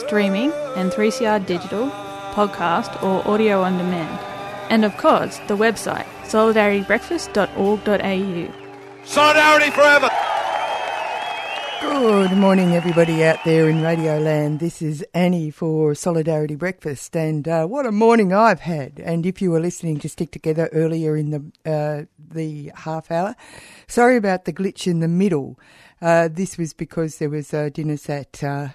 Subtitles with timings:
[0.00, 1.88] streaming and 3CR digital,
[2.32, 4.18] podcast or audio on demand.
[4.70, 9.04] And of course, the website, solidaritybreakfast.org.au.
[9.04, 10.08] Solidarity forever.
[11.80, 14.60] Good morning, everybody out there in Radio Land.
[14.60, 19.00] This is Annie for Solidarity Breakfast, and uh, what a morning I've had.
[19.00, 23.34] And if you were listening to Stick Together earlier in the uh, the half hour,
[23.88, 25.58] sorry about the glitch in the middle.
[26.02, 28.68] Uh, this was because there was a dinner set, uh,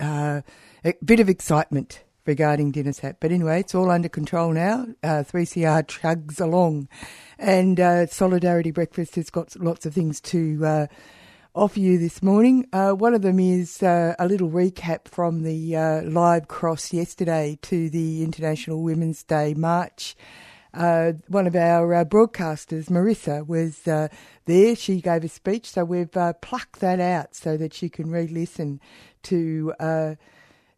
[0.00, 0.40] uh,
[0.84, 3.20] a bit of excitement regarding dinner set.
[3.20, 4.86] But anyway, it's all under control now.
[5.02, 6.88] 3CR chugs along,
[7.38, 7.78] and
[8.10, 10.88] Solidarity Breakfast has got lots of things to
[11.54, 12.66] offer you this morning.
[12.72, 17.56] Uh, one of them is uh, a little recap from the uh, live cross yesterday
[17.62, 20.16] to the International Women's Day march.
[20.72, 24.08] Uh, one of our uh, broadcasters, Marissa, was uh,
[24.46, 24.74] there.
[24.74, 26.10] She gave a speech, so we've
[26.42, 28.80] plucked that out so that you can re listen
[29.22, 29.72] to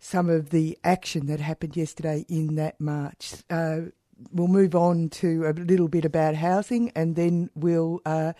[0.06, 3.34] some of the action that happened yesterday in that march.
[3.50, 8.34] we'll move on to a little bit about housing and then we'll a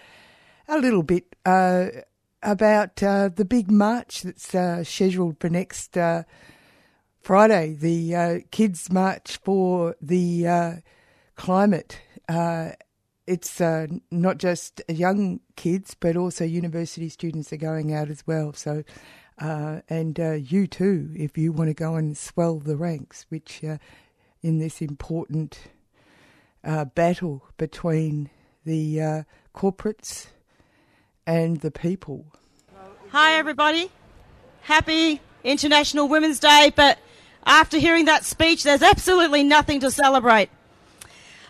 [0.78, 6.22] little bit about uh, the big march that's uh, scheduled for next uh,
[7.20, 10.72] Friday, the uh, Kids March for the uh,
[11.34, 12.00] Climate.
[12.28, 12.70] Uh,
[13.26, 13.60] it's
[14.12, 18.52] not just young kids, but also university students are going out as well.
[18.52, 18.84] So,
[19.38, 23.62] Uh, and uh, you too, if you want to go and swell the ranks, which
[23.62, 23.76] uh,
[24.42, 25.68] in this important
[26.94, 28.28] battle between
[28.64, 30.26] the corporates
[31.26, 32.26] and the people.
[33.10, 33.90] Hi, everybody.
[34.62, 36.98] Happy International Women's Day, but
[37.44, 40.50] after hearing that speech, there's absolutely nothing to celebrate.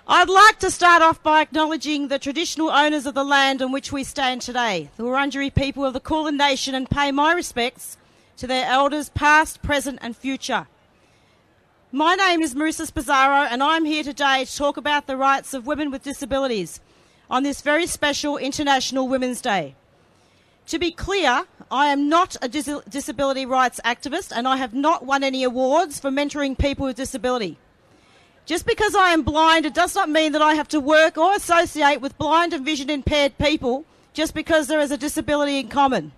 [0.08, 3.90] I'd like to start off by acknowledging the traditional owners of the land on which
[3.90, 7.96] we stand today, the Wurundjeri people of the Kulin Nation, and pay my respects
[8.36, 10.68] to their elders, past, present, and future.
[11.90, 15.66] My name is Marissa Spazzaro, and I'm here today to talk about the rights of
[15.66, 16.78] women with disabilities
[17.28, 19.74] on this very special International Women's Day.
[20.68, 25.04] To be clear, I am not a dis- disability rights activist and I have not
[25.04, 27.58] won any awards for mentoring people with disability.
[28.46, 31.34] Just because I am blind, it does not mean that I have to work or
[31.34, 33.84] associate with blind and vision impaired people
[34.14, 36.12] just because there is a disability in common.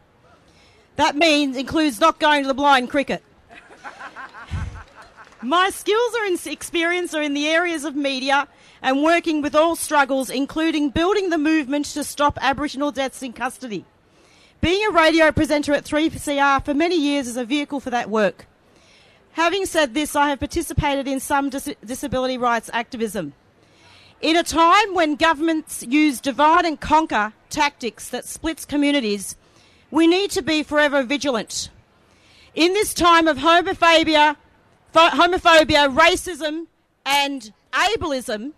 [0.97, 3.23] That means includes not going to the blind cricket.
[5.43, 8.47] My skills or experience are in the areas of media
[8.83, 13.87] and working with all struggles, including building the movement to stop Aboriginal deaths in custody.
[14.61, 18.47] Being a radio presenter at 3CR for many years is a vehicle for that work.
[19.39, 23.35] Having said this, I have participated in some dis- disability rights activism.
[24.21, 29.37] In a time when governments use divide and conquer tactics that splits communities,
[29.93, 31.71] we need to be forever vigilant.
[32.57, 34.35] In this time of homophobia,
[34.93, 36.67] homophobia, racism,
[37.07, 38.55] and ableism,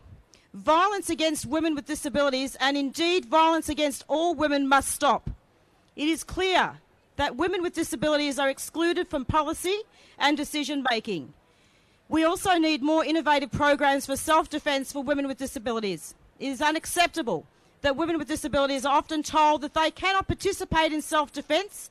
[0.55, 5.29] violence against women with disabilities, and indeed violence against all women, must stop.
[5.95, 6.79] It is clear
[7.21, 9.83] that women with disabilities are excluded from policy
[10.19, 11.35] and decision making.
[12.09, 16.15] We also need more innovative programs for self defence for women with disabilities.
[16.39, 17.45] It is unacceptable
[17.83, 21.91] that women with disabilities are often told that they cannot participate in self defence,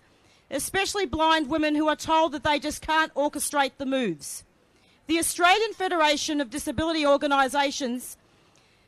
[0.50, 4.44] especially blind women who are told that they just can't orchestrate the moves.
[5.06, 8.18] The Australian Federation of Disability Organisations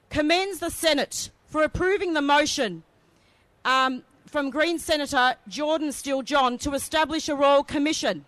[0.09, 2.81] commends the Senate for approving the motion
[3.63, 8.23] um, from Green Senator Jordon Steele John to establish a Royal Commission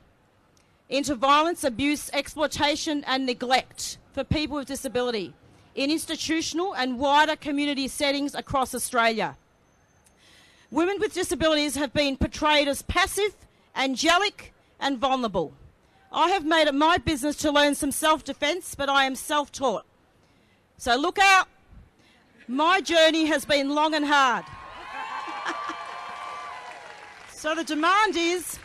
[0.90, 5.34] into violence, abuse, exploitation, and neglect for people with disability
[5.76, 9.38] in institutional and wider community settings across Australia.
[10.72, 13.34] Women with disabilities have been portrayed as passive,
[13.74, 15.54] angelic, and vulnerable.
[16.12, 19.54] I have made it my business to learn some self defence, but I am self
[19.54, 19.86] taught.
[20.78, 21.48] So look out.
[22.50, 24.44] My journey has been long and hard.
[27.44, 28.58] So the demand is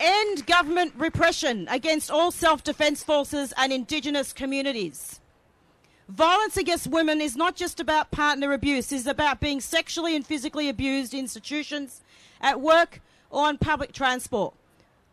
[0.00, 5.20] end government repression against all self defence forces and Indigenous communities.
[6.08, 10.26] Violence against women is not just about partner abuse, it is about being sexually and
[10.26, 12.00] physically abused in institutions,
[12.40, 14.54] at work, or on public transport.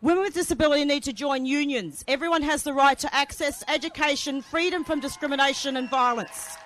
[0.00, 2.06] Women with disability need to join unions.
[2.08, 6.56] Everyone has the right to access education, freedom from discrimination and violence.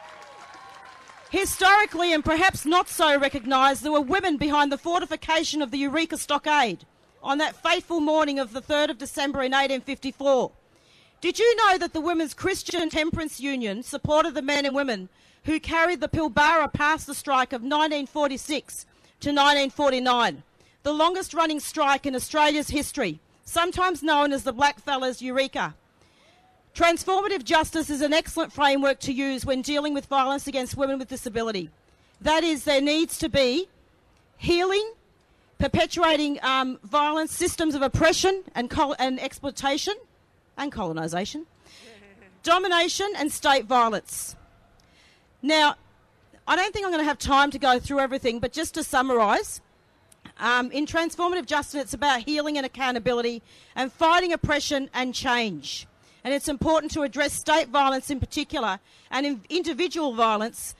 [1.30, 6.16] Historically, and perhaps not so recognised, there were women behind the fortification of the Eureka
[6.16, 6.84] Stockade
[7.20, 10.52] on that fateful morning of the 3rd of December in 1854.
[11.20, 15.08] Did you know that the Women's Christian Temperance Union supported the men and women
[15.44, 18.84] who carried the Pilbara past the strike of 1946
[19.20, 20.44] to 1949,
[20.84, 25.74] the longest running strike in Australia's history, sometimes known as the Blackfellas Eureka?
[26.76, 31.08] Transformative justice is an excellent framework to use when dealing with violence against women with
[31.08, 31.70] disability.
[32.20, 33.66] That is, there needs to be
[34.36, 34.92] healing,
[35.56, 39.94] perpetuating um, violence, systems of oppression and, col- and exploitation,
[40.58, 41.46] and colonisation,
[42.42, 44.36] domination and state violence.
[45.40, 45.76] Now,
[46.46, 48.84] I don't think I'm going to have time to go through everything, but just to
[48.84, 49.62] summarise,
[50.38, 53.42] um, in transformative justice, it's about healing and accountability
[53.74, 55.86] and fighting oppression and change.
[56.26, 58.80] And it's important to address state violence in particular
[59.12, 60.74] and in individual violence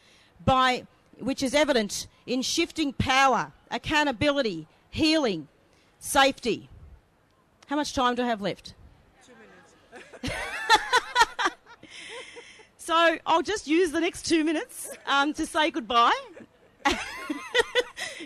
[0.45, 0.89] by
[1.21, 5.47] which is evident in shifting power, accountability, healing,
[6.01, 6.69] safety.
[7.69, 8.75] How much time do I have left?
[9.25, 9.35] Two
[10.21, 10.35] minutes.
[12.77, 16.21] so I'll just use the next two minutes um, to say goodbye.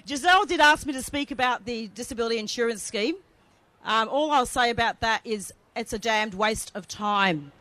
[0.08, 3.16] Giselle did ask me to speak about the disability insurance scheme.
[3.84, 7.52] Um, all I'll say about that is it's a damned waste of time.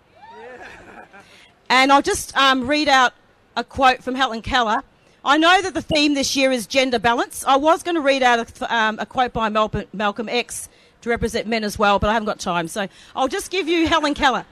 [1.69, 3.13] And I'll just um, read out
[3.55, 4.83] a quote from Helen Keller.
[5.23, 7.45] I know that the theme this year is gender balance.
[7.45, 10.67] I was going to read out a, um, a quote by Malcolm, Malcolm X
[11.01, 12.67] to represent men as well, but I haven't got time.
[12.67, 14.45] So I'll just give you Helen Keller.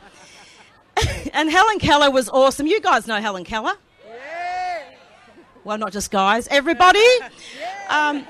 [1.34, 2.68] and Helen Keller was awesome.
[2.68, 3.74] You guys know Helen Keller.
[5.64, 7.06] Well, not just guys, everybody.
[7.90, 8.28] Um,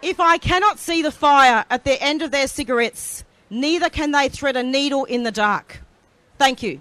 [0.00, 4.28] if I cannot see the fire at the end of their cigarettes, neither can they
[4.28, 5.82] thread a needle in the dark.
[6.38, 6.80] Thank you.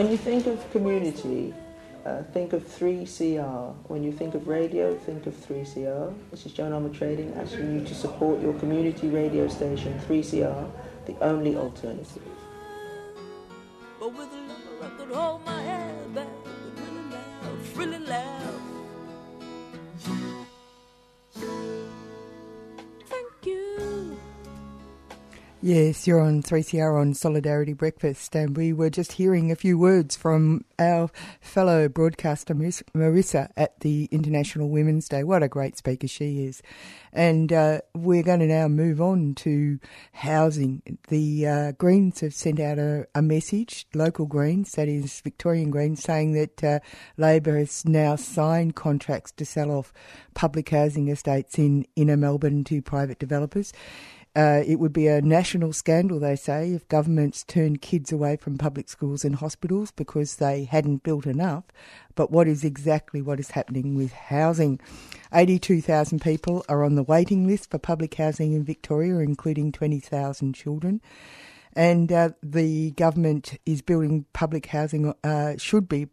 [0.00, 1.52] When you think of community,
[2.06, 3.74] uh, think of 3CR.
[3.88, 6.14] When you think of radio, think of 3CR.
[6.30, 10.70] This is Joan Armour Trading asking you to support your community radio station, 3CR,
[11.04, 12.22] the only alternative.
[13.98, 14.30] But with
[14.82, 18.49] I could hold my head back and really laugh, really.
[25.62, 30.16] Yes, you're on 3CR on Solidarity Breakfast, and we were just hearing a few words
[30.16, 31.10] from our
[31.42, 35.22] fellow broadcaster Marissa at the International Women's Day.
[35.22, 36.62] What a great speaker she is.
[37.12, 39.78] And uh, we're going to now move on to
[40.14, 40.80] housing.
[41.08, 46.02] The uh, Greens have sent out a, a message, local Greens, that is Victorian Greens,
[46.02, 46.78] saying that uh,
[47.18, 49.92] Labor has now signed contracts to sell off
[50.32, 53.74] public housing estates in inner Melbourne to private developers.
[54.36, 58.56] Uh, it would be a national scandal, they say, if governments turned kids away from
[58.56, 61.64] public schools and hospitals because they hadn't built enough.
[62.14, 64.78] But what is exactly what is happening with housing?
[65.32, 71.00] 82,000 people are on the waiting list for public housing in Victoria, including 20,000 children.
[71.74, 76.06] And uh, the government is building public housing, uh, should be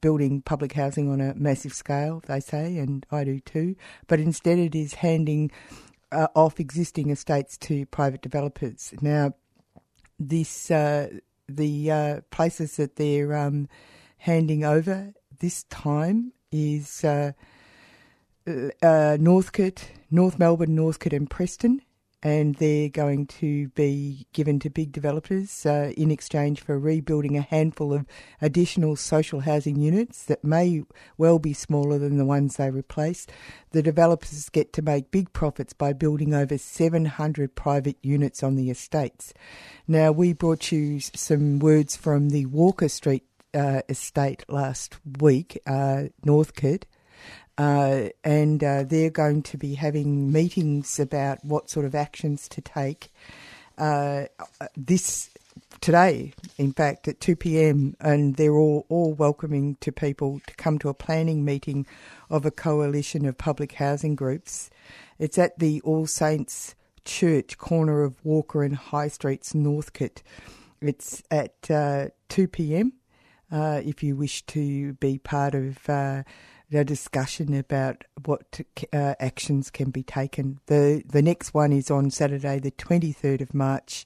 [0.00, 3.76] building public housing on a massive scale, they say, and I do too.
[4.06, 5.50] But instead, it is handing
[6.12, 8.94] uh, off existing estates to private developers.
[9.00, 9.34] Now,
[10.18, 11.08] this uh,
[11.48, 13.68] the uh, places that they're um,
[14.18, 17.32] handing over this time is uh,
[18.46, 21.82] uh, Northcote, North Melbourne, Northcote, and Preston.
[22.22, 27.42] And they're going to be given to big developers uh, in exchange for rebuilding a
[27.42, 28.06] handful of
[28.42, 30.82] additional social housing units that may
[31.16, 33.26] well be smaller than the ones they replace.
[33.70, 38.70] The developers get to make big profits by building over 700 private units on the
[38.70, 39.32] estates.
[39.86, 46.04] Now, we brought you some words from the Walker Street uh, estate last week, uh,
[46.24, 46.84] Northcote.
[47.58, 52.60] Uh, and uh, they're going to be having meetings about what sort of actions to
[52.60, 53.12] take.
[53.76, 54.26] Uh,
[54.76, 55.30] this
[55.80, 60.78] today, in fact, at 2 p.m., and they're all, all welcoming to people to come
[60.78, 61.86] to a planning meeting
[62.30, 64.70] of a coalition of public housing groups.
[65.18, 66.74] It's at the All Saints
[67.04, 70.22] Church, corner of Walker and High Streets, Northcote.
[70.80, 72.92] It's at uh, 2 p.m.
[73.50, 76.22] Uh, if you wish to be part of uh,
[76.70, 78.60] the discussion about what
[78.92, 80.60] uh, actions can be taken.
[80.66, 84.04] The the next one is on Saturday, the 23rd of March,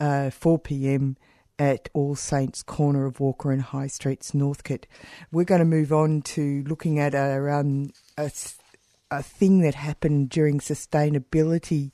[0.00, 1.16] uh, 4 p.m.
[1.58, 4.86] at All Saints corner of Walker and High Streets, Northcote.
[5.30, 8.30] We're going to move on to looking at a, um, a,
[9.10, 11.92] a thing that happened during sustainability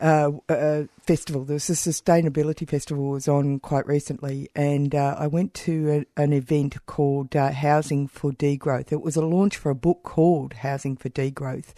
[0.00, 1.44] uh, uh, festival.
[1.44, 6.22] There was a sustainability festival was on quite recently, and uh, I went to a,
[6.22, 8.92] an event called uh, Housing for Degrowth.
[8.92, 11.72] It was a launch for a book called Housing for Degrowth,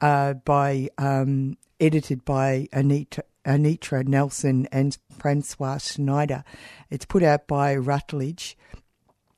[0.00, 3.24] uh, by um, edited by Anita.
[3.46, 6.44] Anitra Nelson and Francois Schneider.
[6.90, 8.58] It's put out by Routledge,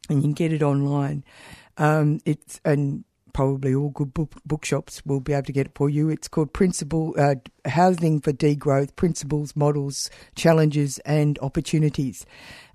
[0.09, 1.23] and you can get it online.
[1.77, 3.05] Um, it's and
[3.41, 6.11] probably all good book, bookshops will be able to get it for you.
[6.11, 12.27] It's called Principle uh, Housing for Degrowth: Principles, Models, Challenges, and Opportunities.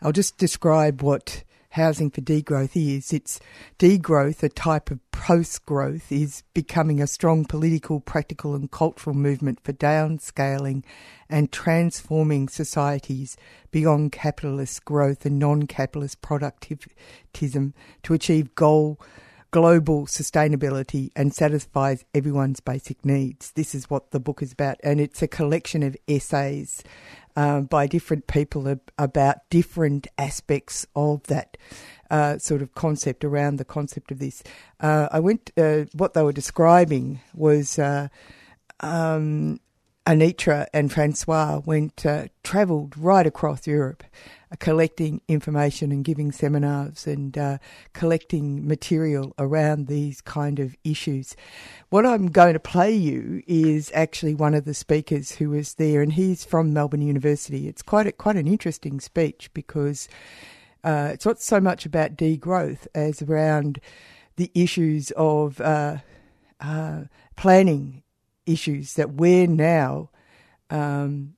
[0.01, 3.13] I'll just describe what housing for degrowth is.
[3.13, 3.39] It's
[3.77, 9.59] degrowth, a type of post growth, is becoming a strong political, practical, and cultural movement
[9.63, 10.83] for downscaling
[11.29, 13.37] and transforming societies
[13.69, 18.99] beyond capitalist growth and non capitalist productivism to achieve goal
[19.55, 23.53] global sustainability and satisfies everyone's basic needs.
[23.53, 26.83] This is what the book is about, and it's a collection of essays
[27.37, 31.55] uh, by different people about different aspects of that.
[32.11, 34.43] Uh, sort of concept around the concept of this.
[34.79, 35.51] Uh, I went.
[35.57, 38.09] Uh, what they were describing was uh,
[38.81, 39.59] um,
[40.05, 44.03] Anitra and Francois went uh, travelled right across Europe,
[44.51, 47.57] uh, collecting information and giving seminars and uh,
[47.93, 51.35] collecting material around these kind of issues.
[51.89, 56.03] What I'm going to play you is actually one of the speakers who was there,
[56.03, 57.67] and he's from Melbourne University.
[57.67, 60.07] It's quite a, quite an interesting speech because
[60.83, 63.79] uh, it's not so much about degrowth as around
[64.35, 65.97] the issues of uh,
[66.61, 68.03] uh, planning
[68.45, 70.09] issues that we're now
[70.69, 71.35] um,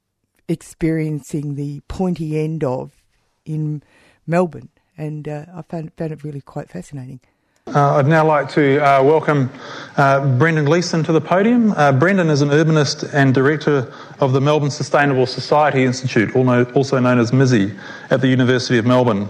[0.47, 3.03] experiencing the pointy end of
[3.45, 3.83] in
[4.25, 4.69] Melbourne.
[4.97, 7.19] And uh, I found, found it really quite fascinating.
[7.67, 9.49] Uh, I'd now like to uh, welcome
[9.97, 11.73] uh, Brendan Gleeson to the podium.
[11.73, 17.19] Uh, Brendan is an urbanist and director of the Melbourne Sustainable Society Institute, also known
[17.19, 17.73] as MISI,
[18.09, 19.27] at the University of Melbourne.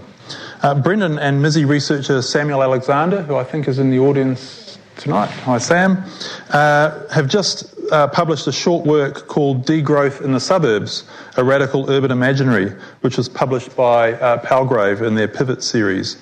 [0.62, 4.57] Uh, Brendan and MISI researcher Samuel Alexander, who I think is in the audience
[4.98, 6.02] tonight, hi Sam,
[6.50, 11.04] uh, have just uh, published a short work called Degrowth in the Suburbs,
[11.36, 12.70] a Radical Urban Imaginary,
[13.02, 16.20] which was published by uh, Palgrave in their Pivot series.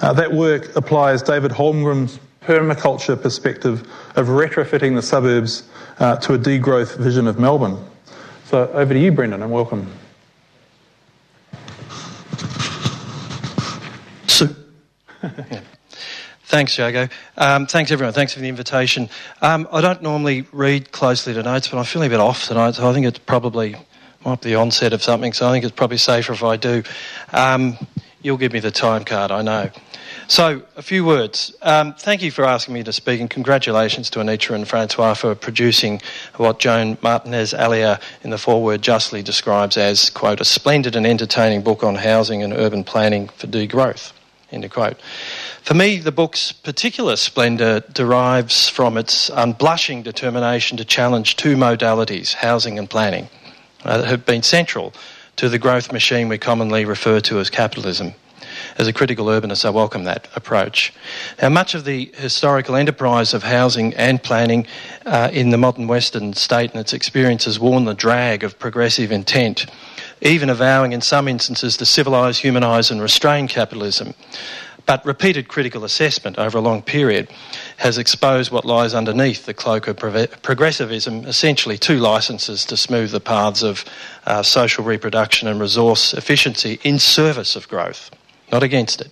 [0.00, 3.82] Uh, that work applies David Holmgren's permaculture perspective
[4.16, 5.62] of retrofitting the suburbs
[6.00, 7.78] uh, to a degrowth vision of Melbourne.
[8.46, 9.88] So over to you, Brendan, and welcome.
[14.26, 14.48] So,
[16.46, 17.08] Thanks, Jago.
[17.36, 18.14] Um, thanks, everyone.
[18.14, 19.08] Thanks for the invitation.
[19.42, 22.76] Um, I don't normally read closely to notes, but I'm feeling a bit off tonight,
[22.76, 23.74] so I think it's probably
[24.24, 26.84] might be the onset of something, so I think it's probably safer if I do.
[27.32, 27.76] Um,
[28.22, 29.70] you'll give me the time card, I know.
[30.28, 31.52] So, a few words.
[31.62, 35.34] Um, thank you for asking me to speak, and congratulations to Anitra and Francois for
[35.34, 36.00] producing
[36.36, 41.62] what Joan Martinez Alier in the foreword justly describes as, quote, a splendid and entertaining
[41.62, 44.12] book on housing and urban planning for degrowth,
[44.52, 45.00] end of quote.
[45.66, 52.34] For me, the book's particular splendour derives from its unblushing determination to challenge two modalities,
[52.34, 53.28] housing and planning,
[53.84, 54.94] uh, that have been central
[55.34, 58.14] to the growth machine we commonly refer to as capitalism.
[58.78, 60.92] As a critical urbanist, I welcome that approach.
[61.42, 64.68] Now, much of the historical enterprise of housing and planning
[65.04, 69.10] uh, in the modern Western state and its experience has worn the drag of progressive
[69.10, 69.66] intent,
[70.22, 74.14] even avowing in some instances to civilise, humanise, and restrain capitalism
[74.86, 77.28] but repeated critical assessment over a long period
[77.76, 79.96] has exposed what lies underneath the cloak of
[80.42, 83.84] progressivism, essentially two licenses to smooth the paths of
[84.26, 88.10] uh, social reproduction and resource efficiency in service of growth,
[88.52, 89.10] not against it.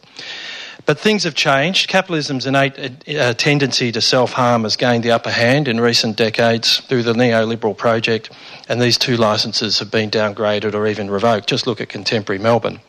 [0.87, 1.89] But things have changed.
[1.89, 6.81] Capitalism's innate uh, tendency to self harm has gained the upper hand in recent decades
[6.81, 8.31] through the neoliberal project,
[8.69, 11.49] and these two licenses have been downgraded or even revoked.
[11.49, 12.81] Just look at contemporary Melbourne.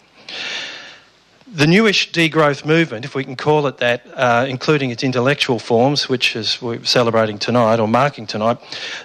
[1.56, 6.10] The newish degrowth movement, if we can call it that, uh, including its intellectual forms,
[6.10, 8.58] which is we're celebrating tonight or marking tonight,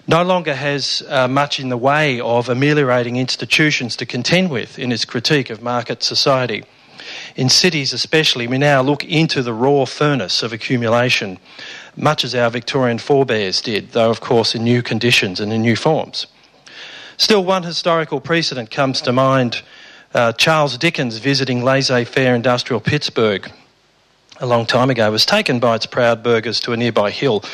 [0.08, 4.90] no longer has uh, much in the way of ameliorating institutions to contend with in
[4.90, 6.64] its critique of market society.
[7.36, 11.38] In cities, especially, we now look into the raw furnace of accumulation,
[11.96, 15.76] much as our Victorian forebears did, though, of course, in new conditions and in new
[15.76, 16.26] forms.
[17.16, 19.62] Still, one historical precedent comes to mind
[20.14, 23.50] uh, Charles Dickens visiting laissez faire industrial Pittsburgh
[24.40, 27.44] a long time ago was taken by its proud burghers to a nearby hill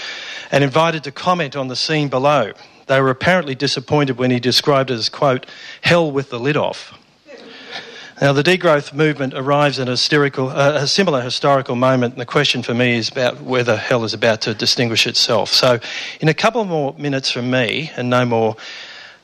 [0.52, 2.52] and invited to comment on the scene below.
[2.86, 5.46] They were apparently disappointed when he described it as, quote,
[5.80, 6.96] hell with the lid off.
[8.20, 12.62] Now, the degrowth movement arrives at a, uh, a, similar historical moment, and the question
[12.62, 15.50] for me is about whether hell is about to distinguish itself.
[15.50, 15.80] So,
[16.20, 18.56] in a couple more minutes from me, and no more,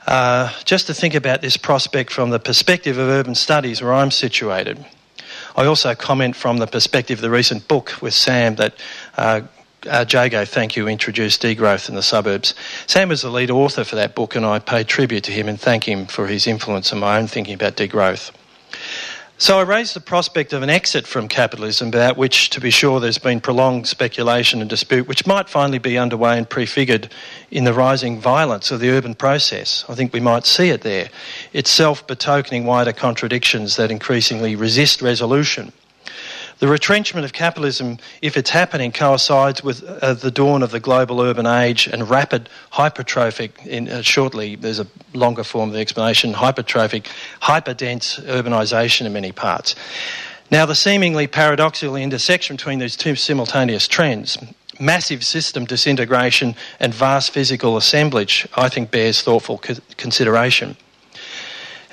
[0.06, 4.10] uh, just to think about this prospect from the perspective of urban studies where I'm
[4.10, 4.84] situated.
[5.56, 8.74] I also comment from the perspective of the recent book with Sam that
[9.16, 9.42] uh,
[9.88, 12.54] uh, Jago, thank you, introduced degrowth in the suburbs.
[12.86, 15.60] Sam was the lead author for that book, and I pay tribute to him and
[15.60, 18.30] thank him for his influence on my own thinking about degrowth.
[19.42, 23.00] So I raised the prospect of an exit from capitalism, about which, to be sure,
[23.00, 27.12] there's been prolonged speculation and dispute, which might finally be underway and prefigured
[27.50, 29.84] in the rising violence of the urban process.
[29.88, 31.10] I think we might see it there,
[31.52, 35.72] itself betokening wider contradictions that increasingly resist resolution.
[36.62, 41.20] The retrenchment of capitalism, if it's happening, coincides with uh, the dawn of the global
[41.20, 46.32] urban age and rapid hypertrophic, in, uh, shortly there's a longer form of the explanation,
[46.32, 47.06] hypertrophic,
[47.40, 49.74] hyperdense urbanisation in many parts.
[50.52, 54.38] Now, the seemingly paradoxical intersection between these two simultaneous trends,
[54.78, 59.58] massive system disintegration and vast physical assemblage, I think bears thoughtful
[59.96, 60.76] consideration.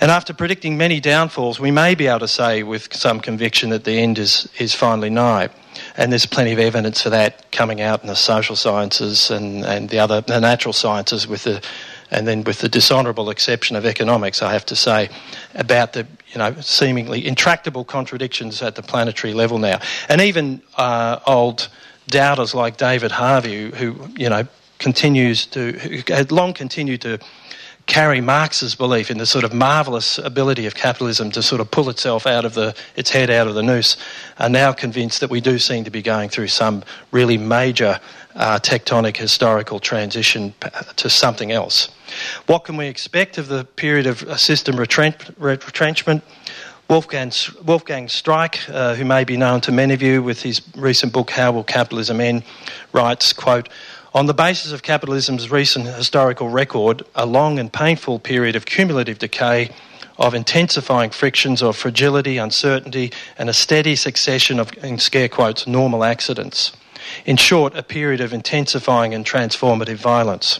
[0.01, 3.83] And after predicting many downfalls, we may be able to say with some conviction that
[3.83, 5.49] the end is, is finally nigh.
[5.97, 9.89] And there's plenty of evidence for that coming out in the social sciences and, and
[9.89, 11.63] the other the natural sciences with the
[12.11, 15.09] and then with the dishonourable exception of economics, I have to say,
[15.53, 21.19] about the you know seemingly intractable contradictions at the planetary level now, and even uh,
[21.27, 21.69] old
[22.07, 24.47] doubters like David Harvey, who you know
[24.79, 27.19] continues to who had long continued to
[27.89, 31.89] carry Marx's belief in the sort of marvellous ability of capitalism to sort of pull
[31.89, 33.97] itself out of the, its head out of the noose,
[34.37, 37.99] are now convinced that we do seem to be going through some really major
[38.35, 40.53] uh, tectonic historical transition
[40.95, 41.89] to something else.
[42.45, 46.23] What can we expect of the period of system retrench- retrenchment?
[46.89, 47.31] Wolfgang,
[47.65, 51.29] Wolfgang Streeck, uh, who may be known to many of you with his recent book,
[51.29, 52.43] How Will Capitalism End,
[52.93, 53.69] writes, quote,
[54.13, 59.19] on the basis of capitalism's recent historical record, a long and painful period of cumulative
[59.19, 59.69] decay,
[60.17, 66.03] of intensifying frictions of fragility, uncertainty, and a steady succession of, in scare quotes, normal
[66.03, 66.73] accidents.
[67.25, 70.59] In short, a period of intensifying and transformative violence.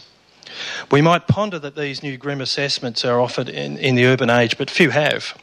[0.90, 4.56] We might ponder that these new grim assessments are offered in, in the urban age,
[4.58, 5.36] but few have.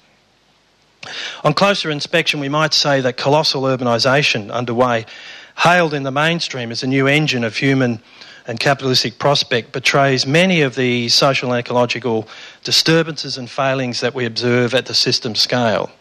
[1.43, 5.05] On closer inspection, we might say that colossal urbanisation underway
[5.57, 8.01] hailed in the mainstream as a new engine of human
[8.47, 12.27] and capitalistic prospect, betrays many of the social and ecological
[12.63, 15.91] disturbances and failings that we observe at the system scale.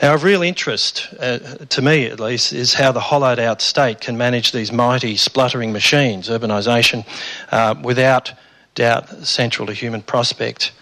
[0.00, 4.00] Now, of real interest, uh, to me at least, is how the hollowed out state
[4.00, 7.06] can manage these mighty spluttering machines, urbanisation,
[7.50, 8.32] uh, without
[8.74, 10.72] doubt central to human prospect.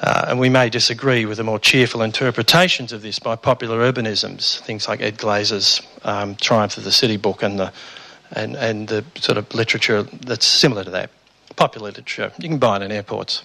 [0.00, 4.60] Uh, and we may disagree with the more cheerful interpretations of this by popular urbanisms,
[4.60, 7.72] things like Ed Glaeser's um, Triumph of the City book and the,
[8.30, 11.10] and, and the sort of literature that's similar to that.
[11.56, 12.32] Popular literature.
[12.38, 13.42] You can buy it in airports.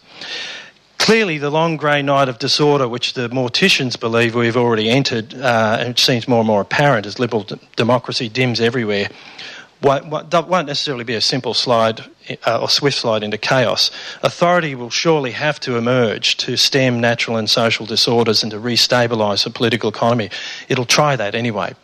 [1.00, 5.78] Clearly, the long grey night of disorder, which the morticians believe we've already entered, uh,
[5.80, 9.10] and it seems more and more apparent as liberal d- democracy dims everywhere,
[9.84, 12.02] won't, won't necessarily be a simple slide
[12.46, 13.92] uh, or swift slide into chaos.
[14.24, 19.44] Authority will surely have to emerge to stem natural and social disorders and to restabilise
[19.44, 20.30] the political economy.
[20.70, 21.76] It'll try that anyway.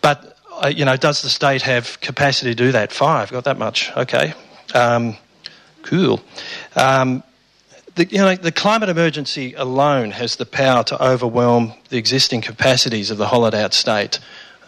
[0.00, 2.92] But, uh, you know, does the state have capacity to do that?
[2.92, 3.90] Five, got that much.
[3.96, 4.34] Okay.
[4.74, 5.16] Um,
[5.82, 6.20] cool.
[6.76, 7.22] Um,
[7.96, 13.10] the, you know, the climate emergency alone has the power to overwhelm the existing capacities
[13.10, 14.18] of the hollowed out state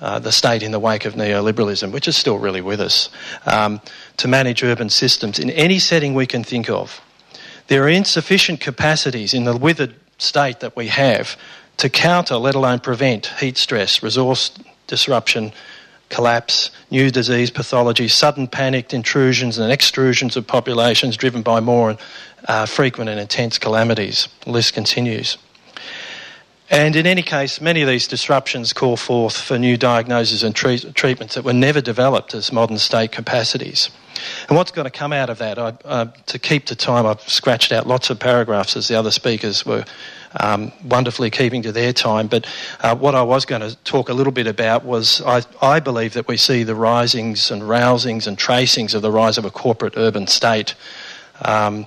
[0.00, 3.11] uh, the state in the wake of neoliberalism, which is still really with us,
[3.46, 3.80] um,
[4.16, 7.00] to manage urban systems in any setting we can think of.
[7.68, 11.37] There are insufficient capacities in the withered state that we have
[11.78, 14.50] to counter, let alone prevent, heat stress, resource
[14.87, 15.52] disruption,
[16.09, 21.96] collapse, new disease pathology, sudden panicked intrusions and extrusions of populations driven by more
[22.48, 24.28] uh, frequent and intense calamities.
[24.44, 25.37] The list continues.
[26.68, 30.94] And in any case, many of these disruptions call forth for new diagnoses and treat-
[30.94, 33.90] treatments that were never developed as modern state capacities.
[34.48, 35.59] And what's going to come out of that?
[35.59, 39.12] I, uh, to keep the time, I've scratched out lots of paragraphs as the other
[39.12, 39.85] speakers were
[40.40, 42.26] um, wonderfully keeping to their time.
[42.26, 42.46] But
[42.81, 46.14] uh, what I was going to talk a little bit about was I, I believe
[46.14, 49.94] that we see the risings and rousings and tracings of the rise of a corporate
[49.96, 50.74] urban state.
[51.42, 51.87] Um,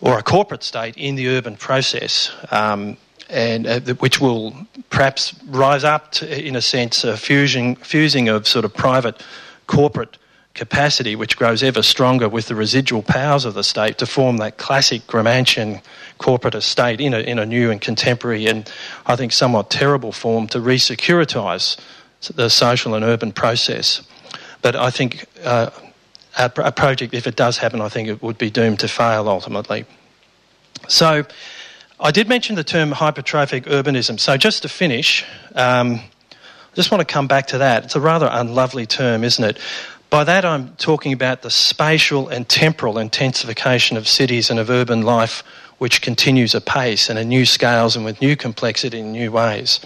[0.00, 2.30] or a corporate state in the urban process.
[2.50, 4.54] Um, and uh, which will
[4.90, 9.22] perhaps rise up to, in a sense, a fusing, fusing of sort of private
[9.66, 10.18] corporate
[10.54, 14.56] capacity, which grows ever stronger with the residual powers of the state to form that
[14.56, 15.82] classic Gramscian
[16.18, 18.70] corporate estate in a, in a new and contemporary and
[19.04, 21.76] I think somewhat terrible form to re-securitise
[22.34, 24.02] the social and urban process.
[24.62, 25.70] But I think uh,
[26.38, 29.28] a, a project, if it does happen, I think it would be doomed to fail
[29.28, 29.84] ultimately.
[30.88, 31.24] So
[32.00, 34.18] I did mention the term hypertrophic urbanism.
[34.18, 36.00] So just to finish, um,
[36.32, 37.84] I just want to come back to that.
[37.84, 39.58] It's a rather unlovely term, isn't it?
[40.10, 45.02] By that, I'm talking about the spatial and temporal intensification of cities and of urban
[45.02, 45.44] life,
[45.78, 49.78] which continues apace and in new scales and with new complexity in new ways.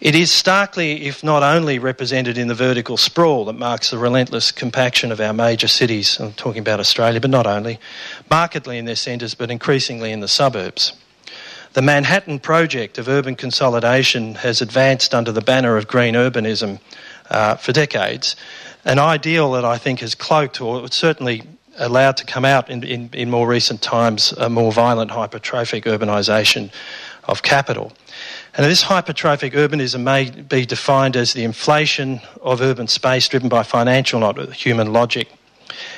[0.00, 4.52] It is starkly, if not only, represented in the vertical sprawl that marks the relentless
[4.52, 6.18] compaction of our major cities.
[6.18, 7.78] I'm talking about Australia, but not only.
[8.30, 10.94] Markedly in their centres, but increasingly in the suburbs.
[11.72, 16.80] The Manhattan Project of urban consolidation has advanced under the banner of green urbanism
[17.30, 18.34] uh, for decades,
[18.84, 21.44] an ideal that I think has cloaked or certainly
[21.78, 26.72] allowed to come out in, in, in more recent times a more violent hypertrophic urbanisation
[27.24, 27.92] of capital.
[28.56, 33.62] And this hypertrophic urbanism may be defined as the inflation of urban space driven by
[33.62, 35.28] financial, not human logic.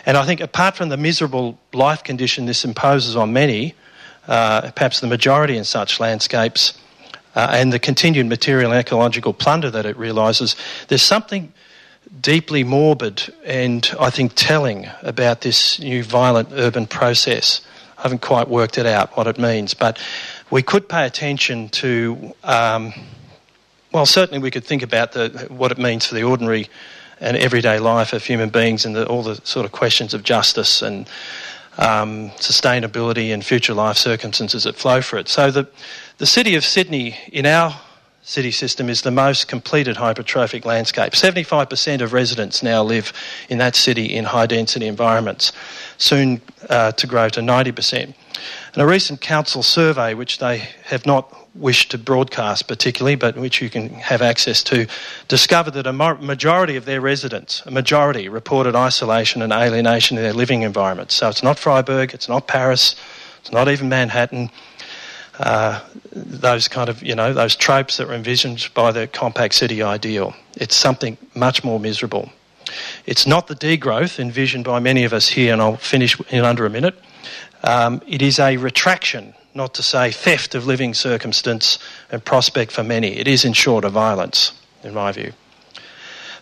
[0.05, 3.75] And I think apart from the miserable life condition this imposes on many,
[4.27, 6.79] uh, perhaps the majority in such landscapes,
[7.35, 10.57] uh, and the continued material and ecological plunder that it realises,
[10.89, 11.53] there's something
[12.21, 17.63] deeply morbid and I think telling about this new violent urban process.
[17.99, 19.99] I haven't quite worked it out what it means, but
[20.51, 22.93] we could pay attention to, um,
[23.93, 26.69] well, certainly we could think about the, what it means for the ordinary
[27.21, 30.83] and everyday life of human beings and the, all the sort of questions of justice
[30.83, 31.09] and
[31.79, 35.29] um, sustainability and future life circumstances that flow for it.
[35.29, 35.69] So the,
[36.19, 37.81] the city of Sydney in our
[38.23, 41.13] city system is the most completed hypertrophic landscape.
[41.13, 43.13] 75% of residents now live
[43.49, 45.53] in that city in high density environments,
[45.99, 48.15] soon uh, to grow to 90%.
[48.75, 53.61] And a recent council survey, which they have not wished to broadcast particularly, but which
[53.61, 54.87] you can have access to,
[55.29, 60.33] discovered that a majority of their residents, a majority, reported isolation and alienation in their
[60.33, 61.11] living environment.
[61.11, 62.97] So it's not Freiburg, it's not Paris,
[63.41, 64.51] it's not even Manhattan.
[65.39, 65.81] Uh,
[66.13, 70.35] those kind of, you know, those tropes that were envisioned by the compact city ideal.
[70.57, 72.31] It's something much more miserable.
[73.07, 76.67] It's not the degrowth envisioned by many of us here, and I'll finish in under
[76.67, 76.99] a minute.
[77.65, 81.79] Um, it is a retraction not to say theft of living circumstance
[82.11, 83.19] and prospect for many.
[83.19, 85.33] It is, in short, a violence, in my view.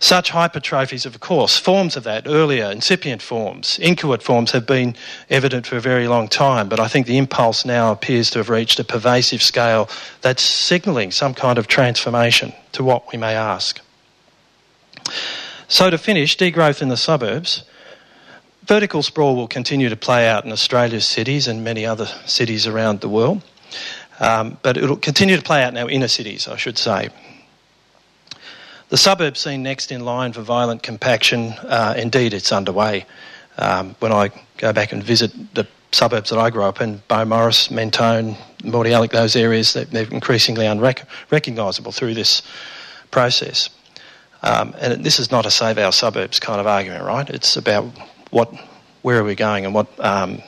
[0.03, 4.97] Such hypertrophies, of course, forms of that, earlier, incipient forms, inchoate forms, have been
[5.29, 8.49] evident for a very long time, but I think the impulse now appears to have
[8.49, 9.91] reached a pervasive scale
[10.23, 13.79] that's signalling some kind of transformation to what we may ask.
[15.69, 17.65] So, to finish, degrowth in the suburbs
[18.67, 23.01] Vertical sprawl will continue to play out in Australia's cities and many other cities around
[23.01, 23.43] the world,
[24.21, 27.09] um, but it will continue to play out in our inner cities, I should say.
[28.91, 33.07] The suburbs seen next in line for violent compaction, uh, indeed, it's underway.
[33.57, 37.71] Um, when I go back and visit the suburbs that I grew up in, Beaumaris,
[37.71, 42.43] Mentone, Mordialloc, those areas, they're increasingly unrecognisable through this
[43.11, 43.71] process.
[44.43, 47.29] Um, and this is not a save our suburbs kind of argument, right?
[47.29, 47.85] It's about
[48.31, 48.53] what,
[49.03, 50.43] where are we going and what, um,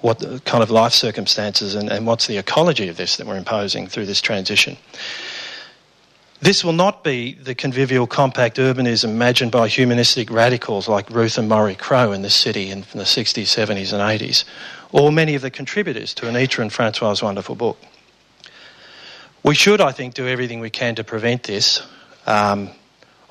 [0.00, 3.86] what kind of life circumstances and, and what's the ecology of this that we're imposing
[3.86, 4.76] through this transition.
[6.40, 11.48] This will not be the convivial compact urbanism imagined by humanistic radicals like Ruth and
[11.48, 14.42] Murray Crow in this city in the 60s, 70s, and 80s,
[14.90, 17.78] or many of the contributors to Anitra and Francois' wonderful book.
[19.44, 21.80] We should, I think, do everything we can to prevent this.
[22.26, 22.70] Um,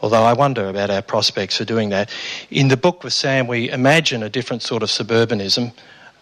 [0.02, 2.10] although I wonder about our prospects for doing that.
[2.50, 5.72] In the book with Sam, we imagine a different sort of suburbanism.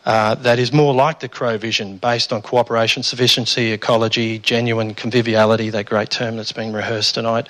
[0.06, 5.70] Uh, that is more like the Crow vision, based on cooperation, sufficiency, ecology, genuine conviviality,
[5.70, 7.50] that great term that's being rehearsed tonight.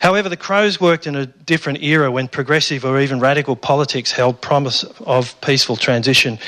[0.00, 4.40] However, the Crows worked in a different era when progressive or even radical politics held
[4.40, 6.40] promise of peaceful transition.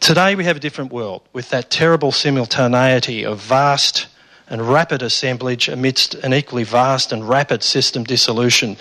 [0.00, 4.06] Today we have a different world with that terrible simultaneity of vast
[4.48, 8.76] and rapid assemblage amidst an equally vast and rapid system dissolution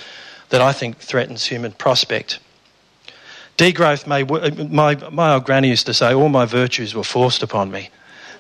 [0.50, 2.40] that I think threatens human prospect.
[3.58, 4.24] Degrowth may,
[4.68, 7.90] my, my old granny used to say, all my virtues were forced upon me.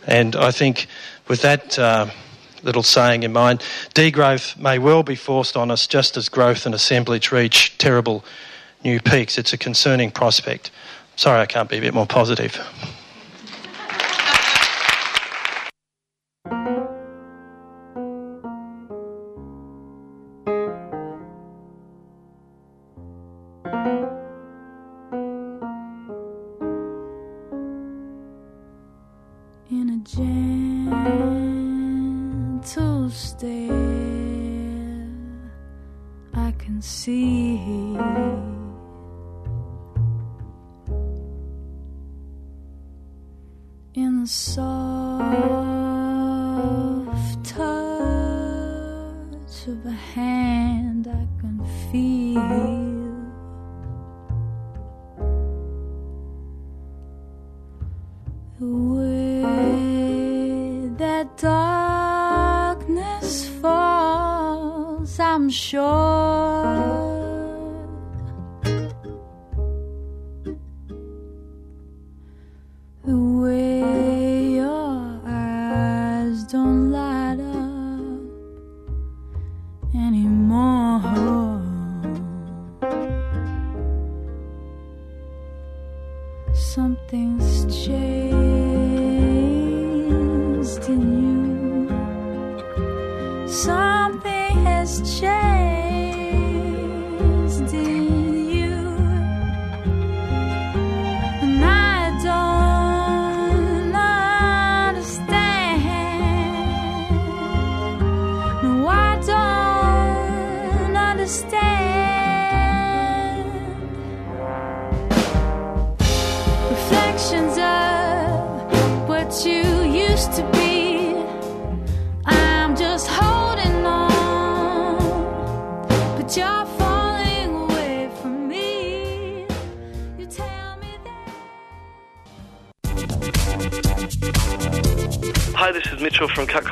[0.07, 0.87] And I think
[1.27, 2.07] with that uh,
[2.63, 3.61] little saying in mind,
[3.93, 8.25] degrowth may well be forced on us just as growth and assemblage reach terrible
[8.83, 9.37] new peaks.
[9.37, 10.71] It's a concerning prospect.
[11.15, 12.59] Sorry I can't be a bit more positive.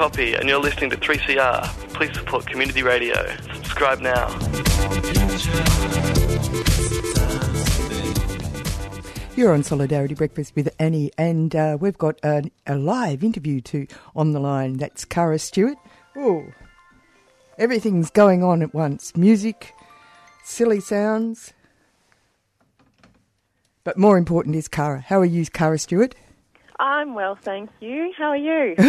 [0.02, 1.64] And you're listening to 3CR.
[1.94, 3.14] Please support community radio.
[3.54, 4.30] Subscribe now.
[9.36, 13.86] You're on Solidarity Breakfast with Annie, and uh, we've got a, a, live interview to
[14.16, 14.78] on the line.
[14.78, 15.78] That's Cara Stewart.
[16.16, 16.48] Oh,
[17.60, 19.72] everything's going on at once: music,
[20.44, 21.54] silly sounds,
[23.84, 25.02] but more important is Cara.
[25.02, 26.16] How are you, Cara Stewart?
[26.82, 28.12] I'm well, thank you.
[28.18, 28.74] How are you?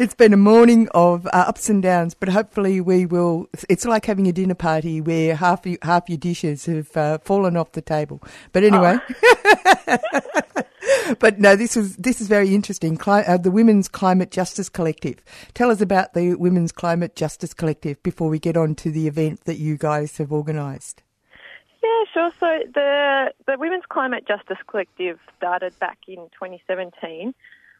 [0.00, 3.46] it's been a morning of uh, ups and downs, but hopefully we will.
[3.68, 7.56] It's like having a dinner party where half you, half your dishes have uh, fallen
[7.56, 8.20] off the table.
[8.50, 8.98] But anyway,
[9.86, 9.98] oh.
[11.20, 12.96] but no, this was this is very interesting.
[12.96, 15.22] Cli- uh, the Women's Climate Justice Collective.
[15.54, 19.44] Tell us about the Women's Climate Justice Collective before we get on to the event
[19.44, 21.04] that you guys have organised.
[21.82, 22.30] Yeah, sure.
[22.40, 27.34] So the the Women's Climate Justice Collective started back in 2017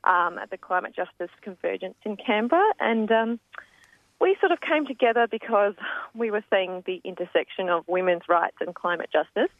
[0.04, 3.40] um, at the Climate Justice Convergence in Canberra, and um,
[4.20, 5.74] we sort of came together because
[6.14, 9.52] we were seeing the intersection of women's rights and climate justice,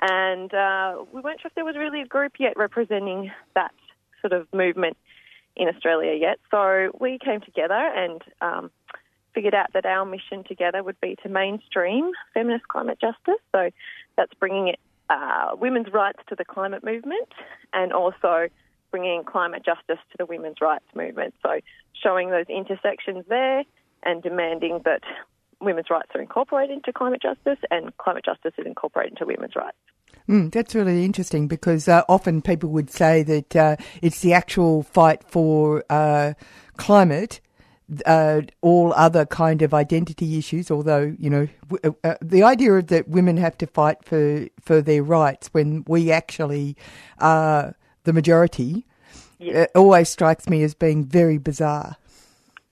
[0.00, 3.72] and uh, we weren't sure if there was really a group yet representing that
[4.20, 4.96] sort of movement
[5.56, 6.38] in Australia yet.
[6.50, 8.70] So we came together and um,
[9.34, 13.40] figured out that our mission together would be to mainstream feminist climate justice.
[13.52, 13.70] So
[14.16, 17.28] that's bringing it, uh, women's rights to the climate movement
[17.72, 18.48] and also
[18.90, 21.34] bringing climate justice to the women's rights movement.
[21.42, 21.60] So
[22.02, 23.64] showing those intersections there
[24.02, 25.02] and demanding that
[25.60, 29.76] women's rights are incorporated into climate justice and climate justice is incorporated into women's rights.
[30.28, 34.82] Mm, that's really interesting because uh, often people would say that uh, it's the actual
[34.82, 36.34] fight for uh,
[36.76, 37.40] climate
[38.06, 40.70] uh, all other kind of identity issues.
[40.70, 44.80] Although you know, w- uh, uh, the idea that women have to fight for for
[44.80, 46.76] their rights when we actually
[47.18, 47.74] are
[48.04, 48.86] the majority
[49.40, 49.68] yes.
[49.74, 51.96] Uh, always strikes me as being very bizarre.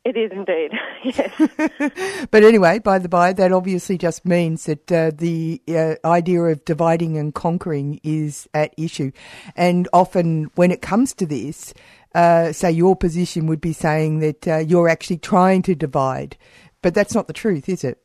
[0.04, 0.70] It is indeed.
[2.30, 6.64] but anyway, by the by, that obviously just means that uh, the uh, idea of
[6.64, 9.12] dividing and conquering is at issue.
[9.54, 11.74] And often when it comes to this,
[12.14, 16.36] uh, say your position would be saying that uh, you're actually trying to divide.
[16.82, 18.00] But that's not the truth, is it?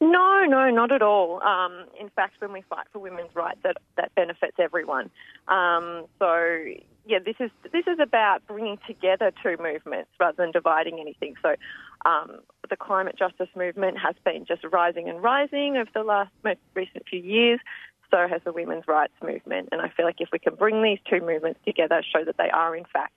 [0.00, 1.42] No, no, not at all.
[1.42, 5.10] Um, in fact, when we fight for women's rights, that that benefits everyone.
[5.48, 6.64] Um, so,
[7.06, 11.36] yeah, this is this is about bringing together two movements rather than dividing anything.
[11.42, 11.54] So,
[12.04, 16.60] um, the climate justice movement has been just rising and rising over the last most
[16.74, 17.60] recent few years.
[18.14, 21.00] So has the women's rights movement, and I feel like if we can bring these
[21.10, 23.14] two movements together, show that they are in fact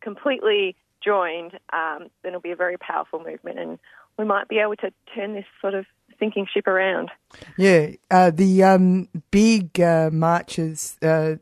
[0.00, 3.80] completely joined, um, then it'll be a very powerful movement, and
[4.16, 5.84] we might be able to turn this sort of
[6.20, 7.10] sinking ship around.
[7.58, 11.36] Yeah, uh, the um, big uh, marches, uh,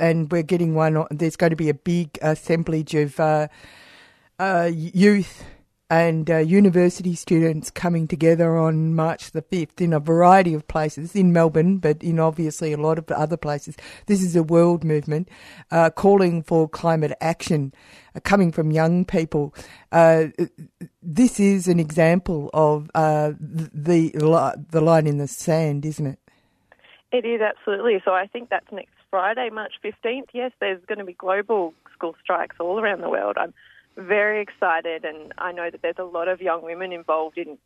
[0.00, 1.04] and we're getting one.
[1.10, 3.48] There's going to be a big assemblage of uh,
[4.38, 5.44] uh, youth
[5.90, 11.16] and uh, university students coming together on March the 5th in a variety of places
[11.16, 13.76] in Melbourne, but in obviously a lot of other places.
[14.06, 15.28] This is a world movement
[15.70, 17.72] uh, calling for climate action
[18.14, 19.54] uh, coming from young people.
[19.90, 20.26] Uh,
[21.02, 24.10] this is an example of uh, the,
[24.70, 26.18] the line in the sand, isn't it?
[27.10, 28.02] It is absolutely.
[28.04, 30.28] So I think that's next Friday, March 15th.
[30.34, 33.36] Yes, there's going to be global school strikes all around the world.
[33.38, 33.54] I'm
[33.98, 37.58] very excited, and I know that there's a lot of young women involved in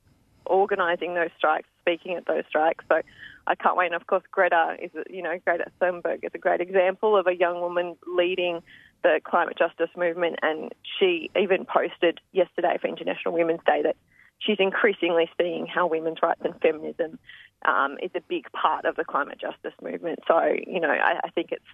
[0.47, 2.85] organising those strikes, speaking at those strikes.
[2.89, 3.01] So
[3.47, 3.87] I can't wait.
[3.87, 7.35] And of course, Greta is, you know, Greta Thunberg is a great example of a
[7.35, 8.61] young woman leading
[9.03, 13.97] the climate justice movement, and she even posted yesterday for International Women's Day that
[14.39, 17.19] she's increasingly seeing how women's rights and feminism
[17.65, 20.21] um, is a big part of the climate justice movement.
[20.27, 21.65] So, you know, I, I think it's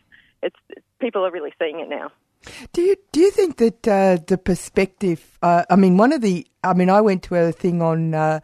[0.42, 0.56] it's
[1.00, 2.10] people are really seeing it now.
[2.72, 5.38] Do you do you think that uh, the perspective?
[5.42, 6.46] Uh, I mean, one of the.
[6.64, 8.40] I mean, I went to a thing on uh,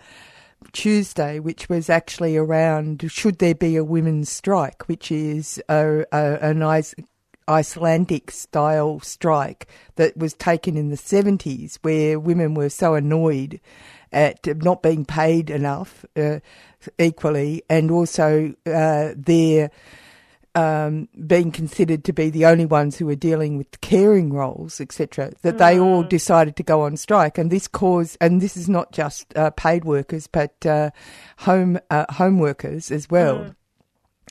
[0.73, 6.39] Tuesday, which was actually around should there be a women's strike, which is a, a,
[6.41, 6.63] an
[7.49, 13.61] Icelandic style strike that was taken in the seventies, where women were so annoyed
[14.13, 16.41] at not being paid enough uh,
[16.99, 19.71] equally, and also uh, their
[20.55, 25.33] um, being considered to be the only ones who were dealing with caring roles, etc.,
[25.43, 25.59] that mm.
[25.59, 26.09] they all mm.
[26.09, 29.85] decided to go on strike, and this caused, and this is not just uh, paid
[29.85, 30.91] workers, but uh,
[31.39, 33.55] home uh, home workers as well, mm.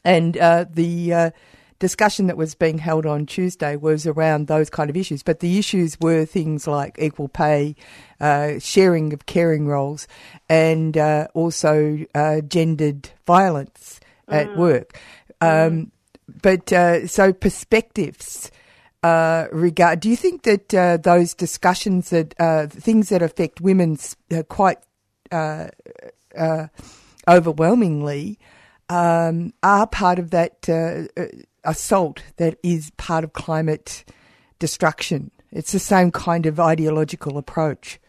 [0.03, 1.13] and uh, the.
[1.13, 1.31] Uh,
[1.79, 5.59] discussion that was being held on Tuesday was around those kind of issues, but the
[5.59, 7.75] issues were things like equal pay,
[8.21, 10.07] uh, sharing of caring roles,
[10.47, 10.95] and
[11.33, 12.05] also
[12.47, 14.55] gendered violence at mm.
[14.55, 14.97] work.
[15.41, 15.67] Mm.
[15.67, 15.91] Um,
[16.43, 18.51] but uh, so perspectives.
[19.03, 19.99] Uh, regard.
[19.99, 23.97] Do you think that uh, those discussions that uh, things that affect women
[24.31, 24.77] uh, quite
[25.29, 25.67] uh,
[27.27, 28.39] overwhelmingly
[28.87, 30.69] um, are part of that
[31.65, 34.05] assault that is part of climate
[34.57, 35.31] destruction?
[35.51, 37.99] It's the same kind of ideological approach.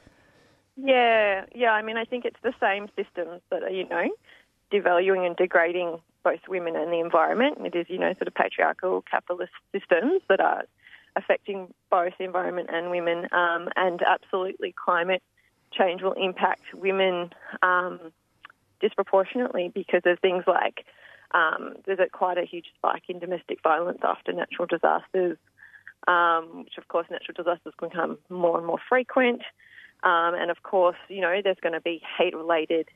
[0.76, 1.72] Yeah, yeah.
[1.72, 4.08] I mean, I think it's the same systems that are, you know,
[4.72, 7.58] devaluing and degrading both women and the environment.
[7.64, 10.64] It is, you know, sort of patriarchal capitalist systems that are
[11.14, 13.28] affecting both the environment and women.
[13.32, 15.22] Um, and absolutely, climate
[15.72, 17.30] change will impact women
[17.62, 18.00] um,
[18.80, 20.84] disproportionately because of things like
[21.32, 25.36] um, there's a, quite a huge spike in domestic violence after natural disasters,
[26.06, 29.42] um, which of course natural disasters can become more and more frequent.
[30.04, 32.88] Um, and of course, you know, there's going to be hate-related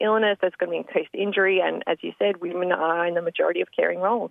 [0.00, 3.22] illness, there's going to be increased injury, and as you said, women are in the
[3.22, 4.30] majority of caring roles,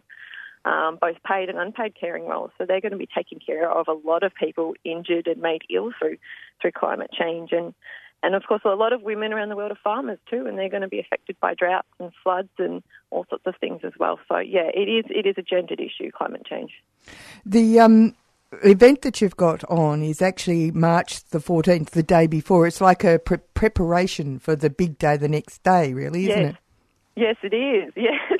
[0.65, 2.51] um, both paid and unpaid caring roles.
[2.57, 5.61] So they're going to be taking care of a lot of people injured and made
[5.69, 6.17] ill through
[6.61, 7.73] through climate change, and
[8.21, 10.69] and of course a lot of women around the world are farmers too, and they're
[10.69, 14.19] going to be affected by droughts and floods and all sorts of things as well.
[14.27, 16.71] So yeah, it is it is a gendered issue, climate change.
[17.45, 18.15] The um
[18.63, 22.67] event that you've got on is actually March the 14th, the day before.
[22.67, 26.53] It's like a pre- preparation for the big day the next day, really, isn't yes.
[26.53, 26.57] it?
[27.15, 27.93] Yes, it is.
[28.03, 28.39] Yes,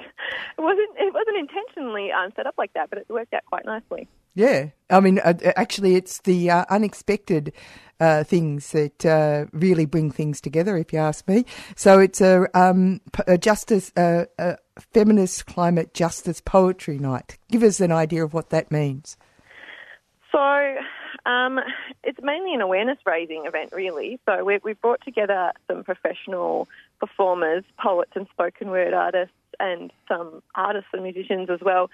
[0.58, 0.90] it wasn't.
[0.98, 4.08] It wasn't intentionally um, set up like that, but it worked out quite nicely.
[4.36, 7.54] Yeah, I mean, uh, actually, it's the uh, unexpected
[8.00, 11.46] uh, things that uh, really bring things together, if you ask me.
[11.76, 14.58] So it's a, um, a justice, uh, a
[14.92, 17.38] feminist climate justice poetry night.
[17.52, 19.18] Give us an idea of what that means.
[20.34, 20.78] So
[21.26, 21.60] um,
[22.04, 24.20] it's mainly an awareness raising event, really.
[24.26, 26.68] So we, we've brought together some professional
[27.00, 31.90] performers, poets and spoken word artists, and some artists and musicians as well,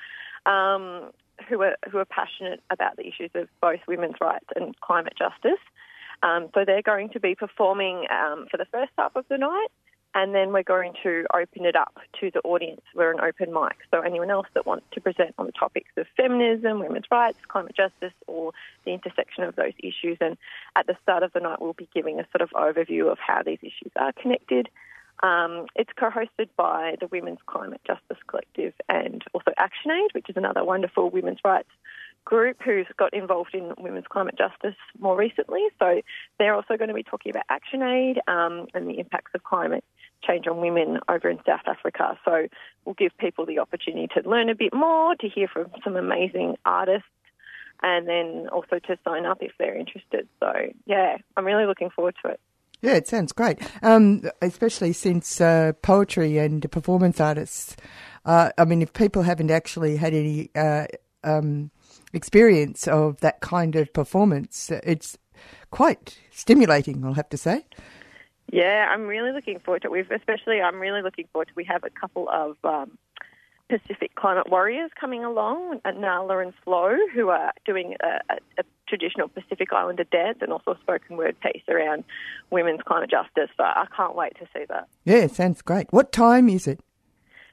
[0.45, 1.11] um,
[1.49, 5.59] who are who are passionate about the issues of both women's rights and climate justice.
[6.23, 9.67] Um, so they're going to be performing um, for the first half of the night,
[10.15, 12.81] and then we're going to open it up to the audience.
[12.95, 16.07] We're an open mic, so anyone else that wants to present on the topics of
[16.17, 18.53] feminism, women's rights, climate justice, or
[18.85, 20.17] the intersection of those issues.
[20.19, 20.37] And
[20.75, 23.43] at the start of the night, we'll be giving a sort of overview of how
[23.43, 24.69] these issues are connected.
[25.21, 30.63] Um, it's co-hosted by the Women's Climate Justice Collective and also ActionAid, which is another
[30.63, 31.69] wonderful women's rights
[32.29, 35.61] group who's got involved in women's climate justice more recently.
[35.79, 36.01] So
[36.37, 39.83] they're also going to be talking about ActionAid um, and the impacts of climate
[40.23, 42.19] change on women over in South Africa.
[42.23, 42.47] So
[42.85, 46.55] we'll give people the opportunity to learn a bit more, to hear from some amazing
[46.65, 47.07] artists,
[47.81, 50.27] and then also to sign up if they're interested.
[50.39, 50.51] So
[50.85, 52.39] yeah, I'm really looking forward to it.
[52.81, 57.75] Yeah, it sounds great, um, especially since uh, poetry and performance artists.
[58.23, 60.85] Uh, I mean, if people haven't actually had any uh,
[61.23, 61.71] um,
[62.13, 65.17] experience of that kind of performance, it's
[65.71, 67.65] quite stimulating, I'll have to say.
[68.51, 69.91] Yeah, I'm really looking forward to it.
[69.91, 71.53] We've especially, I'm really looking forward to.
[71.55, 72.97] We have a couple of um,
[73.69, 79.27] Pacific climate warriors coming along, Nala and Flo, who are doing a, a, a, traditional
[79.27, 82.03] Pacific Islander dance and also a spoken word piece around
[82.49, 83.51] women's climate justice.
[83.55, 84.87] So I can't wait to see that.
[85.05, 85.85] Yeah, sounds great.
[85.91, 86.79] What time is it?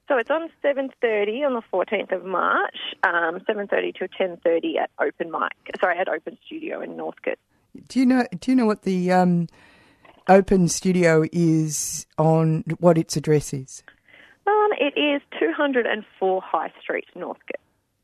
[0.08, 5.32] So it's on 7.30 on the 14th of March, um, 7.30 to 10.30 at Open
[5.32, 7.38] Mic, sorry, at Open Studio in Northcote.
[7.88, 9.48] Do you know, do you know what the um,
[10.28, 13.82] Open Studio is on, what its address is?
[14.46, 17.60] Um, it is 204 High Street, Northcote.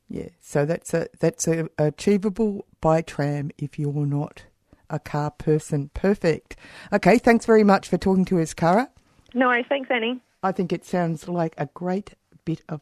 [0.09, 4.45] Yeah, so that's a that's a, achievable by tram if you're not
[4.91, 5.91] a car person.
[5.95, 6.57] Perfect.
[6.93, 8.91] Okay, thanks very much for talking to us, Cara.
[9.33, 10.21] No worries, thanks, Annie.
[10.45, 12.15] I think it sounds like a great
[12.45, 12.81] bit of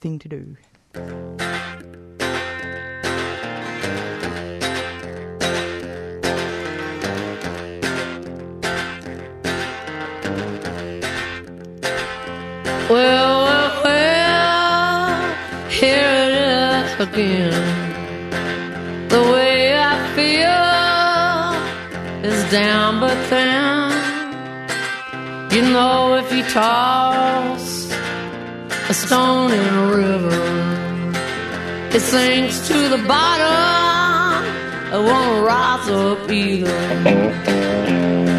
[0.00, 0.56] thing to do.
[12.90, 17.88] Well, well, well, here it is again.
[19.08, 20.72] The way I feel
[22.28, 23.91] is down but then.
[25.52, 27.92] You know, if you toss
[28.88, 31.12] a stone in a river,
[31.94, 34.46] it sinks to the bottom.
[34.94, 36.88] It won't rise up either.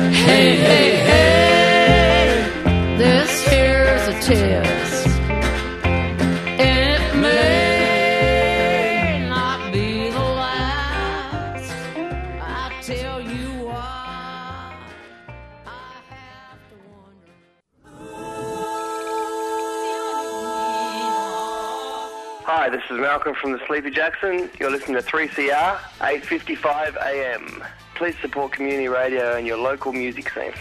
[0.09, 4.62] Hey, hey, hey, this here's a test.
[22.73, 24.49] This is Malcolm from the Sleepy Jackson.
[24.59, 27.63] You're listening to 3CR, 8:55 AM.
[27.93, 30.53] Please support community radio and your local music scene.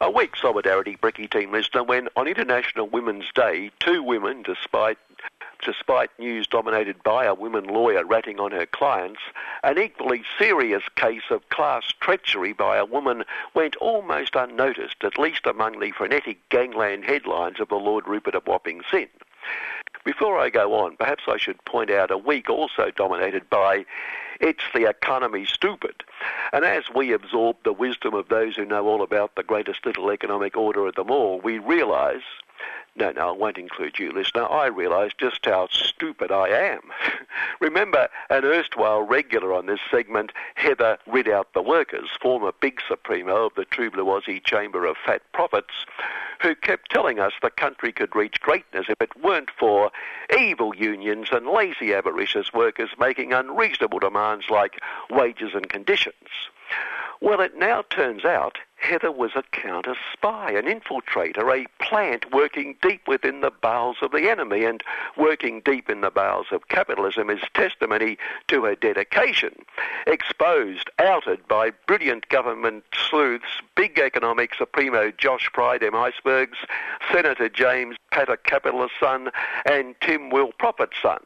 [0.00, 4.98] A weak solidarity Bricky team listener when on International Women's Day, two women, despite
[5.64, 9.20] despite news dominated by a women lawyer ratting on her clients,
[9.62, 15.46] an equally serious case of class treachery by a woman went almost unnoticed, at least
[15.46, 19.08] among the frenetic gangland headlines of the Lord Rupert of Wapping Sin.
[20.04, 23.84] Before I go on, perhaps I should point out a week also dominated by
[24.40, 26.04] it's the economy stupid.
[26.52, 30.10] And as we absorb the wisdom of those who know all about the greatest little
[30.10, 32.22] economic order of them all, we realise
[32.98, 34.50] no, no, I won't include you, listener.
[34.50, 36.80] I realise just how stupid I am.
[37.60, 43.54] Remember an erstwhile regular on this segment, Heather Ridout the Workers, former big supremo of
[43.54, 45.86] the True Blue Aussie Chamber of Fat Profits,
[46.42, 49.90] who kept telling us the country could reach greatness if it weren't for
[50.36, 56.07] evil unions and lazy avaricious workers making unreasonable demands like wages and conditions.
[57.20, 58.58] Well, it now turns out
[58.88, 64.12] Heather was a counter spy, an infiltrator, a plant working deep within the bowels of
[64.12, 64.64] the enemy.
[64.64, 64.82] And
[65.14, 68.16] working deep in the bowels of capitalism is testimony
[68.46, 69.54] to her dedication.
[70.06, 75.94] Exposed, outed by brilliant government sleuths, big economic supremo Josh Pride M.
[75.94, 76.56] Icebergs,
[77.12, 79.30] Senator James Patter Capitalist son,
[79.66, 81.20] and Tim Will Prophet son,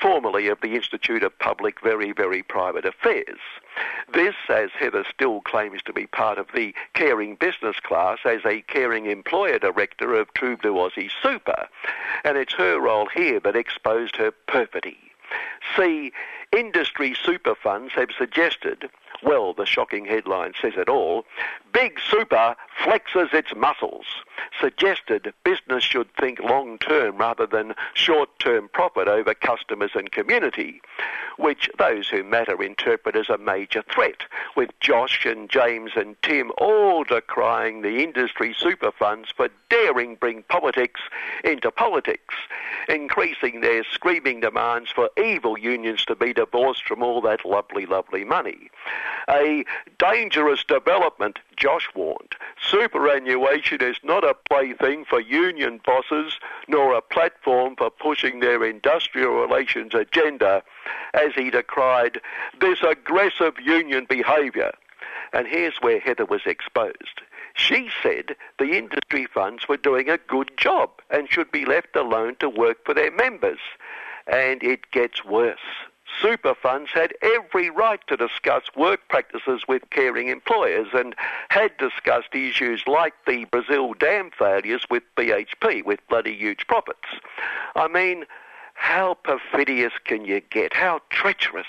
[0.00, 3.40] formerly of the Institute of Public Very, Very Private Affairs.
[4.12, 6.74] This, as Heather still claims to be part of the
[7.08, 11.66] caring business class as a caring employer director of True Blue Aussie Super.
[12.22, 14.98] And it's her role here that exposed her perfidy.
[15.74, 16.12] See,
[16.54, 18.90] industry super funds have suggested
[19.22, 21.24] Well, the shocking headline says it all.
[21.72, 24.06] Big Super flexes its muscles.
[24.60, 30.80] Suggested business should think long term rather than short term profit over customers and community,
[31.36, 34.22] which those who matter interpret as a major threat,
[34.56, 40.44] with Josh and James and Tim all decrying the industry super funds for daring bring
[40.44, 41.00] politics
[41.44, 42.34] into politics,
[42.88, 48.24] increasing their screaming demands for evil unions to be divorced from all that lovely, lovely
[48.24, 48.70] money.
[49.28, 49.64] A
[49.98, 52.34] dangerous development, Josh warned.
[52.62, 59.34] Superannuation is not a plaything for union bosses nor a platform for pushing their industrial
[59.34, 60.62] relations agenda,
[61.14, 62.20] as he decried
[62.60, 64.72] this aggressive union behaviour.
[65.32, 67.20] And here's where Heather was exposed.
[67.54, 72.36] She said the industry funds were doing a good job and should be left alone
[72.36, 73.58] to work for their members.
[74.26, 75.58] And it gets worse.
[76.20, 81.14] Super funds had every right to discuss work practices with caring employers and
[81.48, 87.08] had discussed issues like the Brazil dam failures with BHP with bloody huge profits.
[87.76, 88.24] I mean,
[88.74, 90.72] how perfidious can you get?
[90.72, 91.66] How treacherous?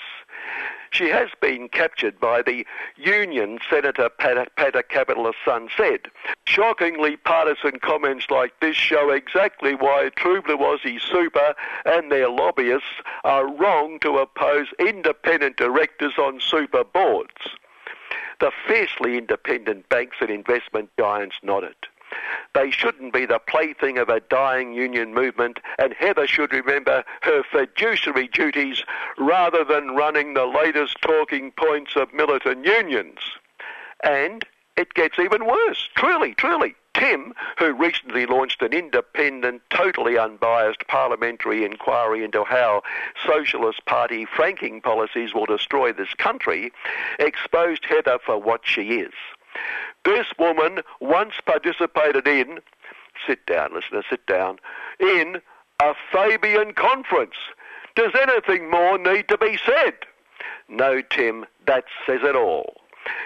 [0.92, 2.66] She has been captured by the
[2.96, 6.08] Union Senator Pata Capitalist Son said.
[6.46, 12.88] Shockingly partisan comments like this show exactly why True Blue Super and their lobbyists
[13.22, 17.56] are wrong to oppose independent directors on super boards.
[18.40, 21.76] The fiercely independent banks and investment giants nodded.
[22.54, 27.42] They shouldn't be the plaything of a dying union movement, and Heather should remember her
[27.42, 28.82] fiduciary duties
[29.18, 33.18] rather than running the latest talking points of militant unions.
[34.02, 34.44] And
[34.76, 35.88] it gets even worse.
[35.94, 36.74] Truly, truly.
[36.94, 42.82] Tim, who recently launched an independent, totally unbiased parliamentary inquiry into how
[43.26, 46.72] Socialist Party franking policies will destroy this country,
[47.18, 49.12] exposed Heather for what she is.
[50.04, 52.60] This woman once participated in,
[53.26, 54.58] sit down, listener, sit down,
[54.98, 55.40] in
[55.80, 57.36] a Fabian conference.
[57.96, 59.94] Does anything more need to be said?
[60.68, 62.74] No, Tim, that says it all.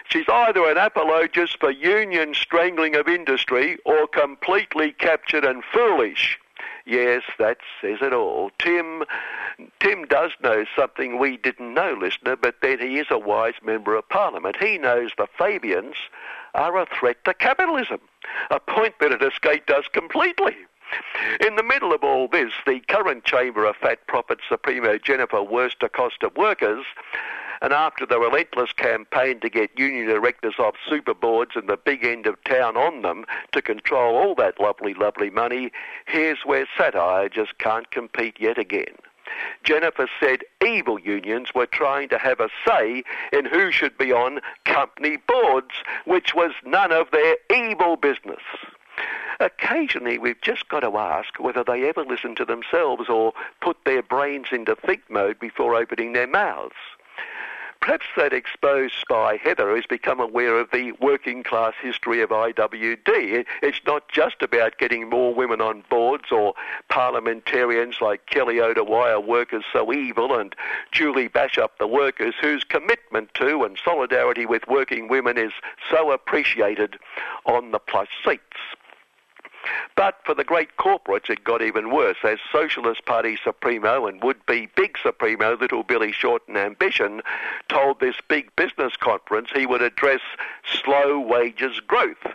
[0.09, 6.39] She's either an apologist for union strangling of industry or completely captured and foolish.
[6.87, 8.51] Yes, that says it all.
[8.59, 9.05] Tim,
[9.81, 13.97] Tim does know something we didn't know, listener, but then he is a wise member
[13.97, 14.57] of Parliament.
[14.61, 15.97] He knows the Fabians
[16.55, 18.01] are a threat to capitalism,
[18.51, 20.55] a point that it escaped us completely.
[21.41, 25.83] In the middle of all this, the current Chamber of Fat Profit Supremo Jennifer Wurst
[25.83, 26.85] Acosta workers
[27.65, 32.05] and after the relentless campaign to get union directors off super boards and the big
[32.05, 35.73] end of town on them to control all that lovely, lovely money,
[36.05, 38.95] here's where satire just can't compete yet again.
[39.63, 43.03] Jennifer said evil unions were trying to have a say
[43.33, 45.73] in who should be on company boards,
[46.05, 48.43] which was none of their evil business.
[49.41, 54.03] Occasionally, we've just got to ask whether they ever listen to themselves or put their
[54.03, 56.75] brains into think mode before opening their mouths.
[57.81, 63.45] Perhaps that exposed spy Heather has become aware of the working class history of IWD.
[63.63, 66.55] It's not just about getting more women on boards or
[66.89, 70.55] parliamentarians like Kelly Oda why are workers so evil and
[70.93, 75.53] Julie Bashop the workers whose commitment to and solidarity with working women is
[75.91, 76.99] so appreciated
[77.45, 78.43] on the plus seats.
[79.97, 84.69] But for the great corporates, it got even worse, as Socialist Party Supremo and would-be
[84.75, 87.23] big Supremo, little Billy Shorten Ambition,
[87.69, 90.21] told this big business conference he would address
[90.83, 92.27] slow wages growth.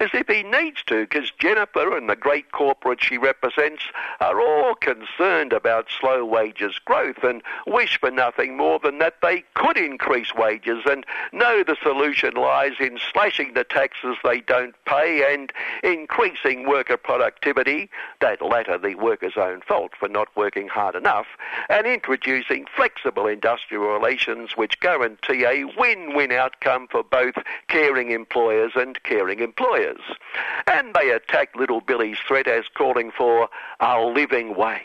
[0.00, 3.84] As if he needs to, because Jennifer and the great corporate she represents
[4.20, 9.44] are all concerned about slow wages growth and wish for nothing more than that they
[9.54, 15.32] could increase wages and know the solution lies in slashing the taxes they don't pay
[15.32, 15.52] and
[15.84, 17.90] increasing worker productivity,
[18.22, 21.26] that latter the worker's own fault for not working hard enough,
[21.68, 27.34] and introducing flexible industrial relations which guarantee a win-win outcome for both
[27.68, 30.00] caring employers and caring employers.
[30.66, 33.50] And they attacked little Billy's threat as calling for
[33.80, 34.80] a living wage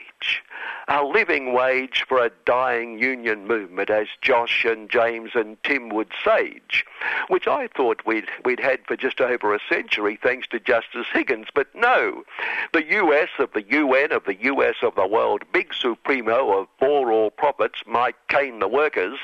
[0.87, 6.11] a living wage for a dying union movement, as Josh and James and Tim would
[6.23, 6.85] sage,
[7.27, 11.47] which I thought we'd, we'd had for just over a century thanks to Justice Higgins.
[11.53, 12.23] But no,
[12.71, 17.11] the US of the UN of the US of the world, big supremo of for
[17.11, 19.19] all profits, Mike Kane the workers,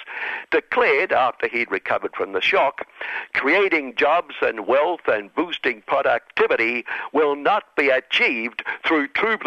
[0.52, 2.86] declared after he'd recovered from the shock,
[3.34, 9.38] creating jobs and wealth and boosting productivity will not be achieved through true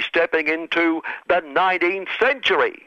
[0.00, 0.87] stepping into
[1.28, 2.84] the 19th century.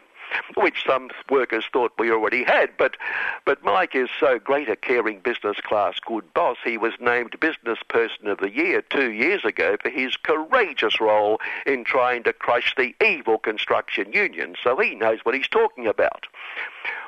[0.55, 2.69] which some workers thought we already had.
[2.77, 2.97] But,
[3.45, 7.79] but Mike is so great a caring business class good boss, he was named Business
[7.87, 12.73] Person of the Year two years ago for his courageous role in trying to crush
[12.75, 14.55] the evil construction union.
[14.63, 16.27] So he knows what he's talking about.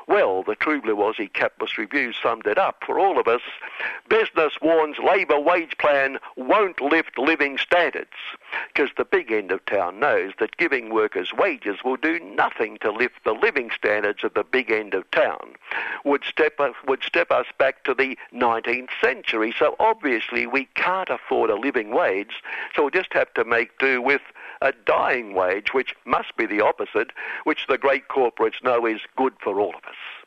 [0.08, 3.42] Well, the True Blue Aussie Capitalist Review summed it up for all of us.
[4.10, 8.12] Business warns Labor wage plan won't lift living standards
[8.68, 12.92] because the big end of town knows that giving workers wages will do nothing to
[12.92, 15.54] lift the living standards of the big end of town.
[16.04, 19.54] Would step would step us back to the 19th century.
[19.58, 22.44] So obviously we can't afford a living wage,
[22.76, 24.22] so we'll just have to make do with
[24.64, 27.12] a dying wage, which must be the opposite,
[27.44, 30.23] which the great corporates know is good for all of us.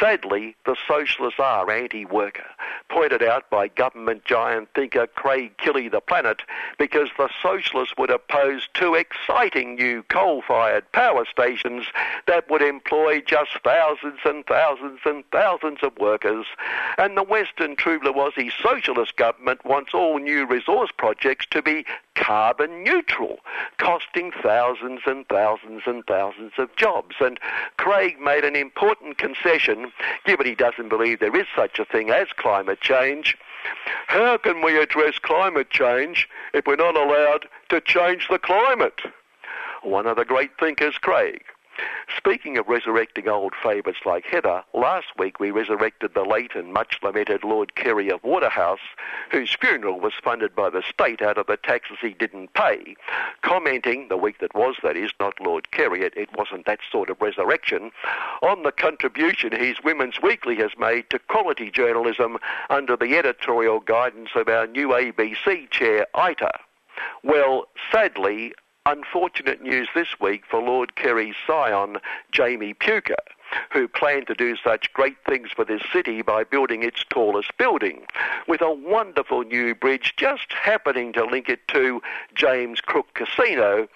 [0.00, 2.46] Sadly, the socialists are anti-worker,
[2.88, 6.42] pointed out by government giant thinker Craig Kiley the Planet,
[6.78, 11.86] because the socialists would oppose two exciting new coal-fired power stations
[12.26, 16.46] that would employ just thousands and thousands and thousands of workers.
[16.98, 21.84] And the Western Blue socialist government wants all new resource projects to be
[22.14, 23.38] carbon neutral,
[23.78, 27.16] costing thousands and thousands and thousands of jobs.
[27.20, 27.38] And
[27.78, 29.51] Craig made an important concession,
[30.24, 33.36] given he doesn't believe there is such a thing as climate change.
[34.06, 39.00] How can we address climate change if we're not allowed to change the climate?
[39.82, 41.42] One of the great thinkers, Craig,
[42.16, 46.98] Speaking of resurrecting old favourites like Heather, last week we resurrected the late and much
[47.02, 48.80] lamented Lord Kerry of Waterhouse,
[49.30, 52.94] whose funeral was funded by the state out of the taxes he didn't pay,
[53.42, 57.10] commenting, the week that was that is, not Lord Kerry, it, it wasn't that sort
[57.10, 57.90] of resurrection,
[58.42, 62.38] on the contribution his Women's Weekly has made to quality journalism
[62.70, 66.52] under the editorial guidance of our new ABC chair, Ita.
[67.24, 68.54] Well, sadly,
[68.86, 71.98] unfortunate news this week for Lord Kerry's scion,
[72.32, 73.14] Jamie Puker,
[73.72, 78.02] who planned to do such great things for this city by building its tallest building,
[78.48, 82.02] with a wonderful new bridge just happening to link it to
[82.34, 83.88] James Cook Casino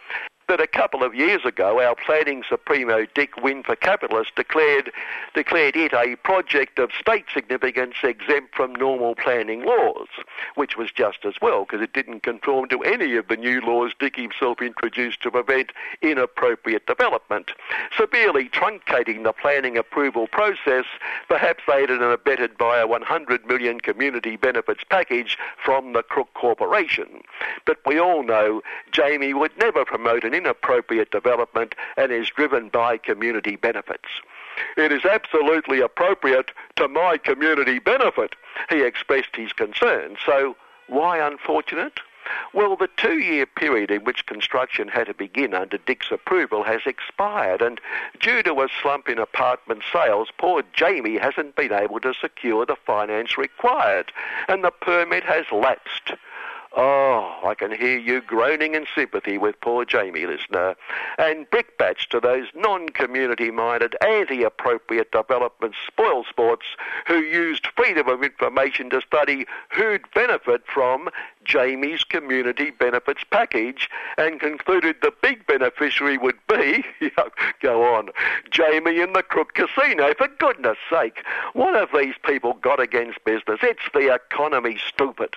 [0.48, 4.92] that a couple of years ago our planning supremo Dick Wynne for Capitalists declared
[5.34, 10.06] declared it a project of state significance exempt from normal planning laws,
[10.54, 13.92] which was just as well because it didn't conform to any of the new laws
[13.98, 17.50] Dick himself introduced to prevent inappropriate development,
[17.96, 20.84] severely truncating the planning approval process,
[21.28, 27.22] perhaps aided and abetted by a 100 million community benefits package from the Crook Corporation.
[27.64, 32.98] But we all know Jamie would never promote an inappropriate development and is driven by
[32.98, 34.08] community benefits.
[34.76, 38.36] It is absolutely appropriate to my community benefit,
[38.70, 40.16] he expressed his concern.
[40.24, 40.56] So,
[40.86, 42.00] why unfortunate?
[42.52, 46.80] Well, the two year period in which construction had to begin under Dick's approval has
[46.84, 47.80] expired, and
[48.18, 52.76] due to a slump in apartment sales, poor Jamie hasn't been able to secure the
[52.76, 54.12] finance required,
[54.48, 56.14] and the permit has lapsed.
[56.78, 60.76] Oh, I can hear you groaning in sympathy with poor Jamie, listener.
[61.16, 66.66] And brickbats to those non-community minded, anti-appropriate development spoil sports
[67.06, 71.08] who used freedom of information to study who'd benefit from
[71.44, 76.84] Jamie's community benefits package and concluded the big beneficiary would be,
[77.62, 78.10] go on,
[78.50, 80.12] Jamie in the Crook Casino.
[80.18, 81.24] For goodness sake,
[81.54, 83.60] what have these people got against business?
[83.62, 85.36] It's the economy, stupid.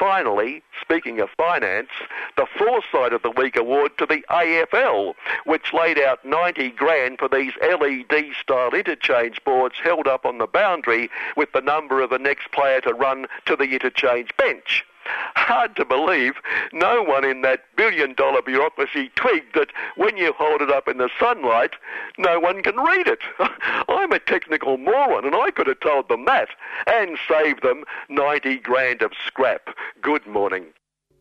[0.00, 1.90] Finally, speaking of finance,
[2.38, 7.28] the Foresight of the Week award to the AFL, which laid out 90 grand for
[7.28, 12.18] these LED style interchange boards held up on the boundary with the number of the
[12.18, 14.86] next player to run to the interchange bench.
[15.34, 16.34] Hard to believe
[16.72, 20.98] no one in that billion dollar bureaucracy twigged that when you hold it up in
[20.98, 21.72] the sunlight,
[22.18, 23.20] no one can read it.
[23.88, 26.48] I'm a technical moron and I could have told them that
[26.86, 29.70] and saved them 90 grand of scrap.
[30.00, 30.66] Good morning.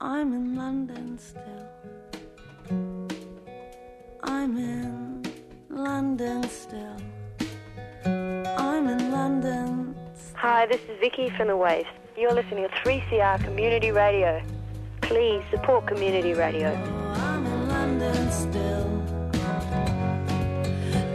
[0.01, 1.69] I'm in London still.
[4.23, 5.23] I'm in
[5.69, 6.97] London still.
[8.05, 9.95] I'm in London.
[10.35, 11.89] Hi, this is Vicky from the Waves.
[12.19, 14.41] You're listening to 3CR Community Radio.
[14.99, 16.67] Please support community radio.
[17.15, 18.89] I'm in London still.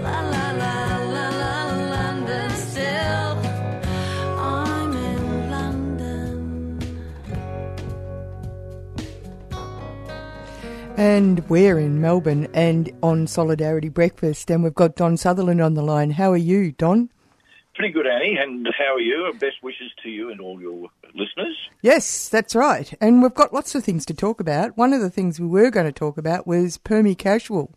[0.02, 3.36] La la la la la London still.
[4.38, 6.78] I'm in London.
[10.96, 15.82] And we're in Melbourne and on Solidarity Breakfast, and we've got Don Sutherland on the
[15.82, 16.12] line.
[16.12, 17.10] How are you, Don?
[17.74, 18.38] Pretty good, Annie.
[18.40, 19.32] And how are you?
[19.38, 21.56] Best wishes to you and all your listeners.
[21.82, 22.92] Yes, that's right.
[23.00, 24.76] And we've got lots of things to talk about.
[24.76, 27.74] One of the things we were going to talk about was Permi Casual.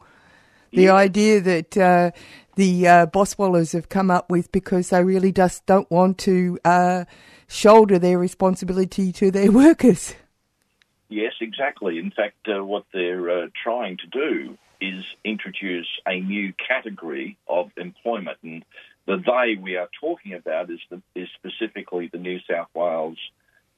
[0.71, 0.95] The Yeah.
[0.95, 2.11] idea that uh,
[2.55, 6.59] the uh, boss swallows have come up with because they really just don't want to
[6.65, 7.05] uh,
[7.47, 10.15] shoulder their responsibility to their workers.
[11.09, 11.99] Yes, exactly.
[11.99, 17.71] In fact, uh, what they're uh, trying to do is introduce a new category of
[17.77, 18.63] employment, and
[19.07, 23.17] the they we are talking about is the, is specifically the New South Wales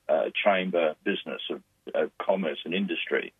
[0.09, 1.61] uh, Chamber Business of,
[1.93, 3.31] of Commerce and Industry,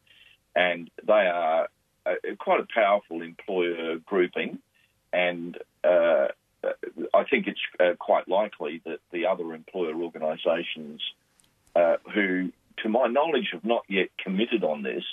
[0.55, 1.67] and they are
[2.05, 4.59] uh, quite a powerful employer grouping,
[5.11, 6.27] and uh,
[7.13, 11.01] I think it's uh, quite likely that the other employer organisations
[11.75, 12.51] uh, who,
[12.83, 15.03] to my knowledge, have not yet committed on this,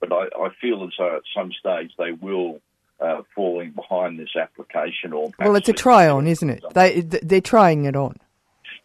[0.00, 2.60] but I, I feel as though at some stage they will
[3.02, 6.62] uh, fall in behind this application or Well, it's a try on, isn't it?
[6.74, 8.16] They they're trying it on.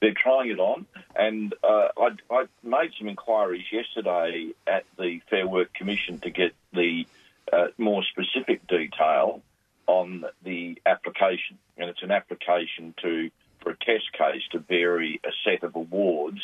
[0.01, 0.85] they're trying it on.
[1.15, 6.53] And uh, I, I made some inquiries yesterday at the Fair Work Commission to get
[6.73, 7.05] the
[7.51, 9.41] uh, more specific detail
[9.87, 11.57] on the application.
[11.77, 13.29] And it's an application to
[13.61, 16.41] for a test case to vary a set of awards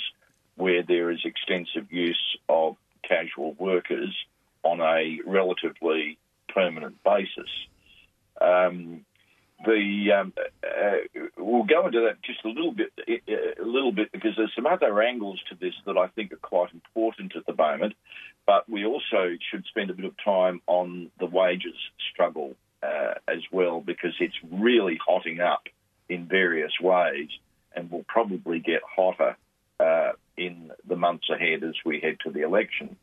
[0.56, 2.76] where there is extensive use of
[3.08, 4.16] casual workers
[4.64, 6.18] on a relatively
[6.54, 7.50] permanent basis.
[8.40, 9.06] Um,
[9.66, 10.34] the um,
[10.64, 14.66] uh, we'll go into that just a little bit, a little bit because there's some
[14.66, 17.94] other angles to this that I think are quite important at the moment.
[18.46, 21.76] But we also should spend a bit of time on the wages
[22.12, 25.64] struggle uh, as well because it's really hotting up
[26.10, 27.30] in various ways
[27.76, 29.38] and will probably get hotter
[29.80, 32.98] uh, in the months ahead as we head to the election.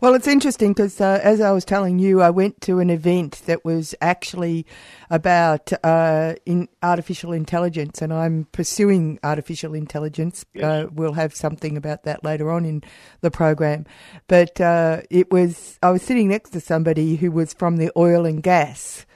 [0.00, 3.42] Well, it's interesting because, uh, as I was telling you, I went to an event
[3.46, 4.66] that was actually
[5.10, 10.44] about uh, in artificial intelligence, and I'm pursuing artificial intelligence.
[10.60, 12.84] Uh, we'll have something about that later on in
[13.20, 13.84] the program.
[14.28, 18.26] But uh, it was I was sitting next to somebody who was from the oil
[18.26, 19.06] and gas.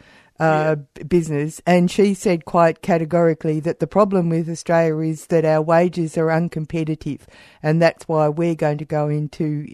[0.40, 5.44] Uh, b- business, and she said quite categorically that the problem with Australia is that
[5.44, 7.22] our wages are uncompetitive,
[7.60, 9.66] and that's why we're going to go into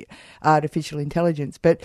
[0.43, 1.59] artificial intelligence.
[1.59, 1.83] But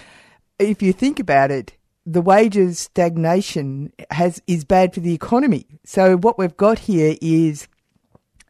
[0.59, 1.75] if you think about it,
[2.05, 5.67] the wages stagnation has is bad for the economy.
[5.83, 7.67] So what we've got here is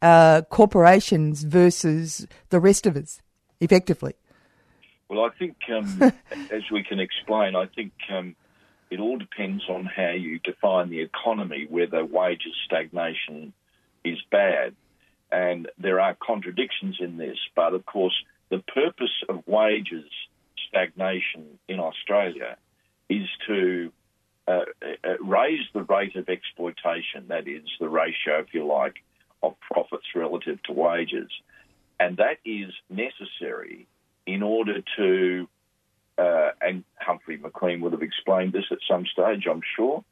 [0.01, 3.21] uh, corporations versus the rest of us,
[3.59, 4.13] effectively.
[5.09, 6.01] Well, I think, um,
[6.51, 8.35] as we can explain, I think um,
[8.89, 13.53] it all depends on how you define the economy, whether wages stagnation
[14.03, 14.75] is bad.
[15.31, 18.15] And there are contradictions in this, but of course,
[18.49, 20.05] the purpose of wages
[20.67, 22.57] stagnation in Australia
[23.09, 23.91] is to
[24.47, 28.95] uh, uh, raise the rate of exploitation, that is, the ratio, if you like,
[29.43, 31.29] of profits relative to wages.
[31.99, 33.87] And that is necessary
[34.25, 35.47] in order to,
[36.19, 40.03] uh, and Humphrey McQueen would have explained this at some stage, I'm sure.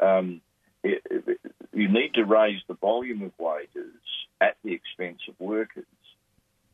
[0.00, 0.40] Um,
[0.82, 1.40] it, it-
[1.74, 3.94] you need to raise the volume of wages
[4.42, 5.86] at the expense of workers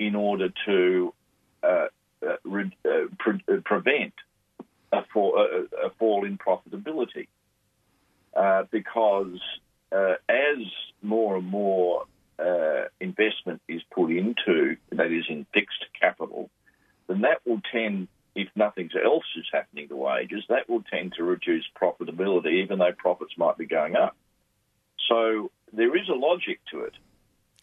[0.01, 1.15] in order to
[1.63, 1.87] uh,
[2.27, 4.15] uh, re- uh, pre- uh, prevent
[4.93, 7.29] a fall, a, fall in profitability.
[8.35, 9.39] Uh, because
[9.93, 10.59] as
[11.03, 12.05] more and more
[13.01, 16.51] investment is put into, that is in fixed capital,
[17.07, 18.09] then that will tend,
[18.39, 22.93] if nothing else is happening to wages, that will tend to reduce profitability, even though
[22.97, 24.17] profits might be going up.
[25.09, 26.95] So there is a logic to it.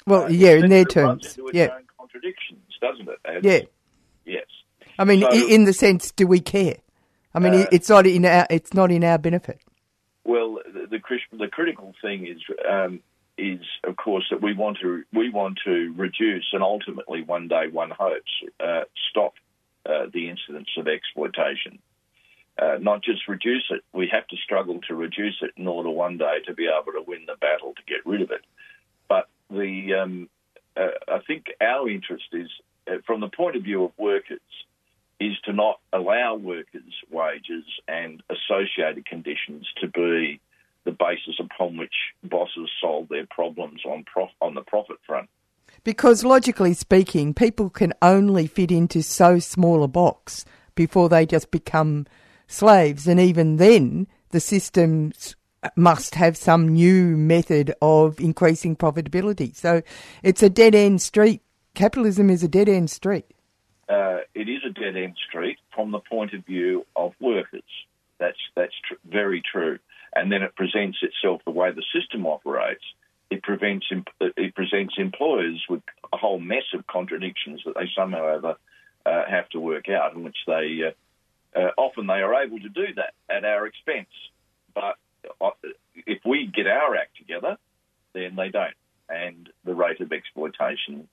[0.05, 3.19] Well, yeah, in their terms, yeah, own contradictions, doesn't it?
[3.23, 3.61] And- yeah.
[4.25, 4.45] Yes.
[4.99, 6.77] I mean, So- in the sense, do we care?
[7.33, 9.61] I mean, Uh, it's not in our it's not in our benefit.
[10.23, 13.01] Well, the the, the critical thing is um,
[13.37, 17.67] is of course that we want to we want to reduce and ultimately one day
[17.67, 19.33] one hopes uh, stop
[19.85, 21.79] uh, the incidence of exploitation.
[22.57, 26.17] Uh, not just reduce it, we have to struggle to reduce it in order one
[26.17, 28.45] day to be able to win the battle to get rid of it.
[29.09, 30.29] But the um,
[30.77, 32.49] uh, I think our interest is
[32.87, 34.39] uh, from the point of view of workers
[35.19, 40.39] is to not allow workers' wages and associated conditions to be
[40.83, 45.29] the basis upon which bosses solve their problems on prof- on the profit front.
[45.85, 51.51] Because logically speaking, people can only fit into so small a box before they just
[51.51, 52.07] become
[52.47, 53.07] slaves.
[53.07, 55.35] And even then, the systems
[55.75, 59.55] must have some new method of increasing profitability.
[59.55, 59.83] So
[60.23, 61.43] it's a dead end street.
[61.75, 63.25] Capitalism is a dead end street.
[63.87, 67.61] Uh, it is a dead end street from the point of view of workers.
[68.17, 69.77] That's that's tr- very true.
[70.15, 72.83] And then it presents itself the way the system operates.
[73.29, 73.87] It prevents
[74.21, 75.81] it presents employers with
[76.13, 78.55] a whole mess of contradictions that they somehow ever
[79.05, 82.69] uh, have to work out, in which they uh, uh, often they are able to
[82.69, 84.09] do that at our expense.
[84.73, 84.97] but
[85.41, 85.51] uh,
[86.05, 87.57] if we get our act together,
[88.13, 88.75] then they don't,
[89.09, 91.07] and the rate of exploitation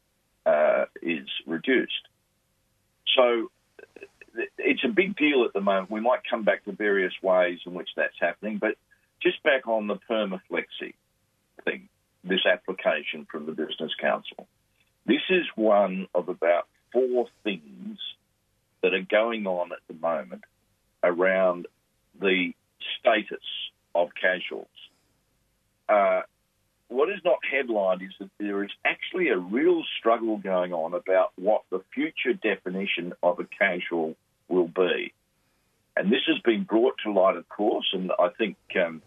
[0.45, 2.09] uh, is reduced.
[3.17, 3.51] So
[4.59, 5.91] it's a big deal at the moment.
[5.91, 8.77] We might come back to various ways in which that's happening, but
[9.23, 10.95] just back on the permaflexi
[11.65, 11.89] thing,
[12.25, 14.47] this application from the Business Council.
[15.07, 17.99] This is one of about four things
[18.83, 20.43] that are going on at the moment
[21.03, 21.67] around
[22.21, 22.53] the
[23.01, 23.45] status
[23.95, 24.67] of casuals.
[25.89, 26.23] Uh,
[26.89, 31.33] what is not headlined is that there is actually a real struggle going on about
[31.37, 34.15] what the future definition of a casual
[34.49, 35.13] will be.
[35.97, 39.03] And this has been brought to light, of course, and I think um,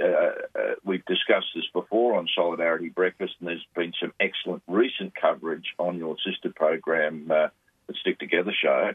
[0.00, 5.14] uh, uh, we've discussed this before on Solidarity Breakfast, and there's been some excellent recent
[5.14, 7.48] coverage on your sister program, uh,
[7.86, 8.92] the Stick Together show.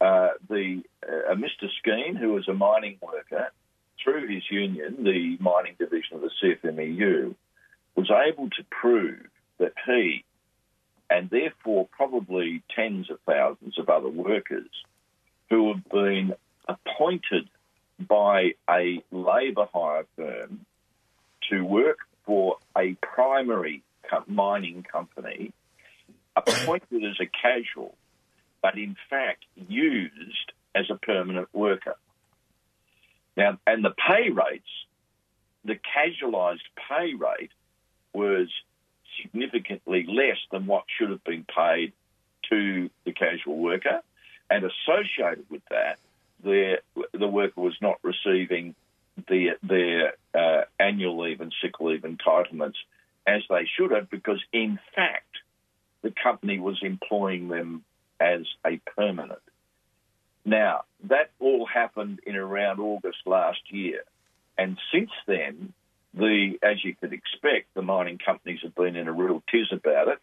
[0.00, 1.68] Uh, the uh, Mr.
[1.78, 3.50] Skene, who was a mining worker,
[4.02, 7.34] through his union, the mining division of the CFMEU,
[7.96, 9.26] was able to prove
[9.58, 10.24] that he,
[11.10, 14.68] and therefore probably tens of thousands of other workers,
[15.50, 16.34] who have been
[16.68, 17.48] appointed
[17.98, 20.64] by a labour hire firm
[21.50, 25.52] to work for a primary co- mining company,
[26.36, 27.96] appointed as a casual,
[28.62, 31.96] but in fact used as a permanent worker.
[33.36, 34.68] Now, and the pay rates,
[35.64, 37.50] the casualised pay rate
[38.12, 38.48] was
[39.22, 41.92] significantly less than what should have been paid
[42.50, 44.00] to the casual worker,
[44.50, 45.98] and associated with that,
[46.42, 46.78] the
[47.12, 48.74] the worker was not receiving
[49.28, 52.76] the, their uh, annual leave and sick leave entitlements
[53.26, 55.24] as they should have, because in fact
[56.02, 57.84] the company was employing them
[58.20, 59.40] as a permanent.
[60.44, 64.02] Now, that all happened in around August last year.
[64.56, 65.72] And since then,
[66.14, 70.08] the as you could expect, the mining companies have been in a real tiz about
[70.08, 70.18] it,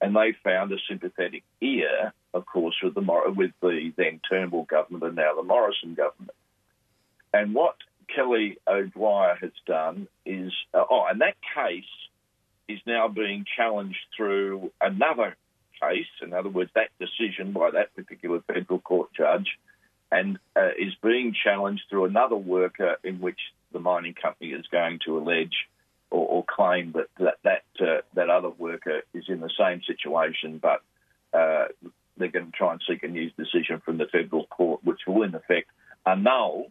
[0.00, 5.04] and they found a sympathetic ear, of course, with the with the then Turnbull government
[5.04, 6.36] and now the Morrison government.
[7.32, 7.76] And what
[8.14, 11.84] Kelly O'Dwyer has done is, uh, oh, and that case
[12.68, 15.36] is now being challenged through another
[15.80, 16.06] case.
[16.22, 19.58] In other words, that decision by that particular federal court judge,
[20.10, 23.38] and uh, is being challenged through another worker in which
[23.72, 25.66] the mining company is going to allege
[26.10, 30.60] or, or claim that that that, uh, that other worker is in the same situation,
[30.60, 30.82] but
[31.38, 31.66] uh,
[32.16, 35.22] they're going to try and seek a new decision from the federal court, which will
[35.22, 35.68] in effect
[36.06, 36.70] annul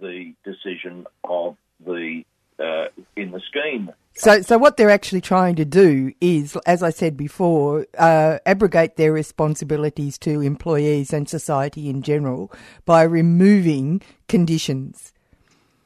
[0.00, 2.24] the decision of the
[2.58, 6.90] uh, in the Skene So, so what they're actually trying to do is, as I
[6.90, 12.52] said before, uh, abrogate their responsibilities to employees and society in general
[12.84, 15.12] by removing conditions.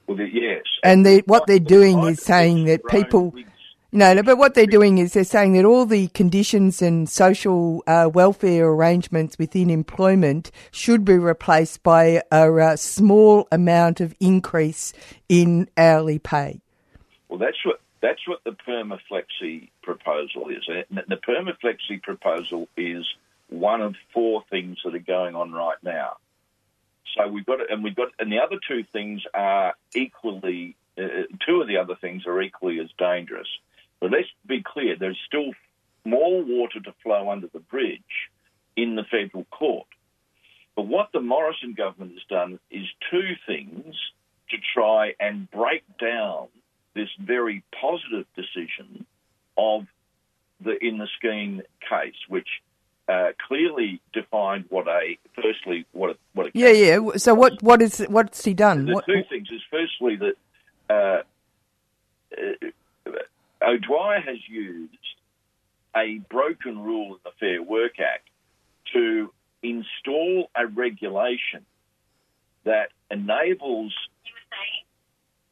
[0.06, 0.65] Well, yes.
[0.82, 3.34] And they, what they're doing is saying that people,
[3.92, 7.82] no, no, but what they're doing is they're saying that all the conditions and social
[7.86, 14.92] uh, welfare arrangements within employment should be replaced by a, uh small amount of increase
[15.28, 16.60] in hourly pay.
[17.28, 20.68] Well, that's what that's what the permaflexi proposal is.
[20.90, 23.04] The permaflexi proposal is
[23.48, 26.16] one of four things that are going on right now.
[27.16, 30.76] So we've got, and we've got, and the other two things are equally.
[30.98, 33.48] Uh, two of the other things are equally as dangerous.
[34.00, 35.52] But let's be clear: there's still
[36.04, 38.30] more water to flow under the bridge
[38.76, 39.88] in the federal court.
[40.74, 43.94] But what the Morrison government has done is two things
[44.50, 46.48] to try and break down
[46.94, 49.06] this very positive decision
[49.56, 49.86] of
[50.62, 52.48] the in the Skene case, which
[53.08, 56.98] uh, clearly defined what a firstly what a, what a Yeah, yeah.
[57.16, 58.86] So what, what is, what's he done?
[58.86, 60.34] the What, two things is firstly that
[60.90, 61.22] uh,
[62.36, 63.10] uh,
[63.62, 64.92] O'Dwyer has used
[65.96, 68.28] a broken rule in the Fair Work Act
[68.92, 69.32] to
[69.62, 71.64] install a regulation
[72.64, 73.94] that enables.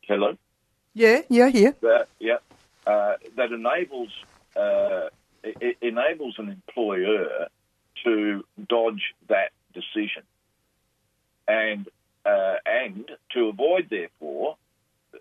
[0.03, 0.37] Hello.
[0.93, 1.71] yeah, yeah, yeah.
[1.81, 2.37] That, yeah,
[2.87, 4.11] uh, that enables
[4.55, 5.09] uh,
[5.45, 7.49] it, enables an employer
[8.05, 10.23] to dodge that decision,
[11.47, 11.89] and
[12.25, 14.57] uh, and to avoid therefore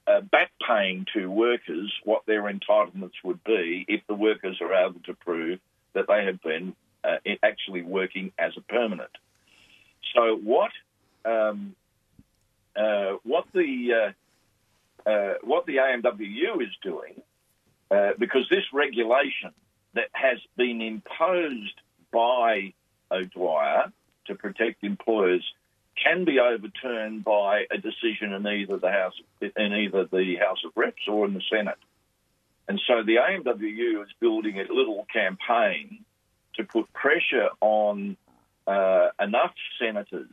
[0.08, 5.00] uh, back paying to workers what their entitlements would be if the workers are able
[5.02, 5.60] to prove
[5.94, 9.12] that they have been uh, actually working as a permanent.
[10.16, 10.72] So what
[11.26, 11.76] um,
[12.76, 14.14] uh, what the
[15.08, 17.22] uh, uh, what the AMWU is doing,
[18.18, 19.52] because this regulation
[19.94, 21.80] that has been imposed
[22.12, 22.74] by
[23.12, 23.92] O'Dwyer
[24.28, 25.44] to protect employers
[26.02, 30.72] can be overturned by a decision in either the House in either the House of
[30.76, 31.78] Reps or in the Senate.
[32.68, 36.04] And so the AMWU is building a little campaign
[36.56, 38.18] to put pressure on
[38.66, 40.30] uh, enough senators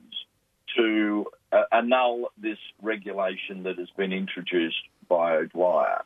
[0.77, 6.05] to uh, annul this regulation that has been introduced by O'Dwyer.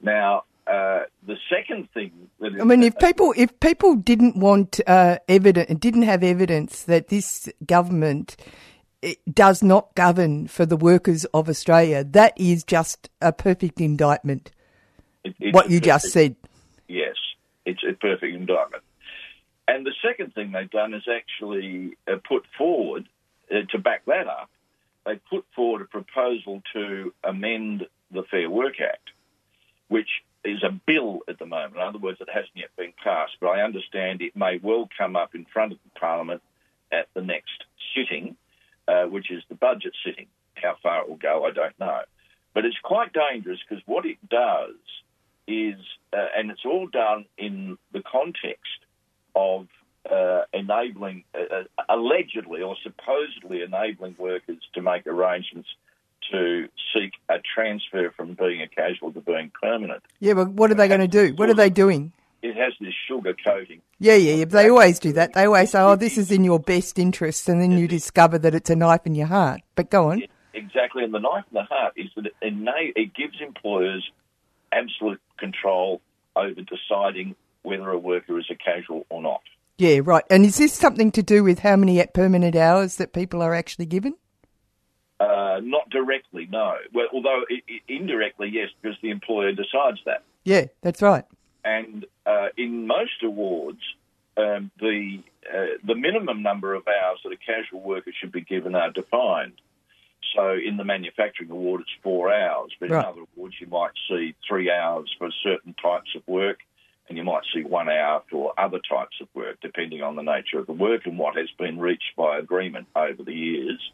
[0.00, 4.80] Now, uh, the second thing that is I mean, if people if people didn't want
[4.86, 8.36] uh, evidence, didn't have evidence that this government
[9.32, 14.50] does not govern for the workers of Australia, that is just a perfect indictment.
[15.24, 16.36] It- what you just said.
[16.88, 17.16] Yes,
[17.64, 18.82] it's a perfect indictment.
[19.68, 23.08] And the second thing they've done is actually uh, put forward,
[23.50, 24.50] uh, to back that up,
[25.06, 29.10] they put forward a proposal to amend the Fair Work Act,
[29.88, 30.08] which
[30.44, 31.76] is a bill at the moment.
[31.76, 35.16] In other words, it hasn't yet been passed, but I understand it may well come
[35.16, 36.42] up in front of the Parliament
[36.92, 37.64] at the next
[37.94, 38.36] sitting,
[38.88, 40.26] uh, which is the budget sitting.
[40.54, 42.00] How far it will go, I don't know.
[42.54, 44.74] But it's quite dangerous because what it does
[45.46, 45.76] is,
[46.12, 48.84] uh, and it's all done in the context
[49.34, 49.68] of
[50.10, 55.68] uh, enabling, uh, uh, allegedly or supposedly enabling workers to make arrangements
[56.32, 60.02] to seek a transfer from being a casual to being permanent.
[60.18, 61.34] Yeah, but what are they going to do?
[61.34, 62.12] What are they doing?
[62.42, 63.82] It has this sugar coating.
[63.98, 64.44] Yeah, yeah, yeah.
[64.46, 65.34] They always do that.
[65.34, 68.54] They always say, "Oh, this is in your best interest," and then you discover that
[68.54, 69.60] it's a knife in your heart.
[69.74, 70.22] But go on.
[70.54, 72.32] Exactly, and the knife in the heart is that it,
[72.96, 74.10] it gives employers
[74.72, 76.00] absolute control
[76.34, 79.42] over deciding whether a worker is a casual or not.
[79.76, 80.24] Yeah, right.
[80.30, 83.86] And is this something to do with how many permanent hours that people are actually
[83.86, 84.14] given?
[85.20, 86.76] Uh, not directly, no.
[86.94, 90.22] Well, although i i indirectly, yes, because the employer decides that.
[90.44, 91.24] Yeah, that's right.
[91.62, 93.82] And uh, in most awards,
[94.38, 98.74] um, the uh, the minimum number of hours that a casual worker should be given
[98.74, 99.60] are defined.
[100.34, 103.00] So in the manufacturing award, it's four hours, but Right.
[103.00, 106.60] in other awards, you might see three hours for certain types of work,
[107.08, 110.58] and you might see one hour for other types of work, depending on the nature
[110.58, 113.90] of the work and what has been reached by agreement over the years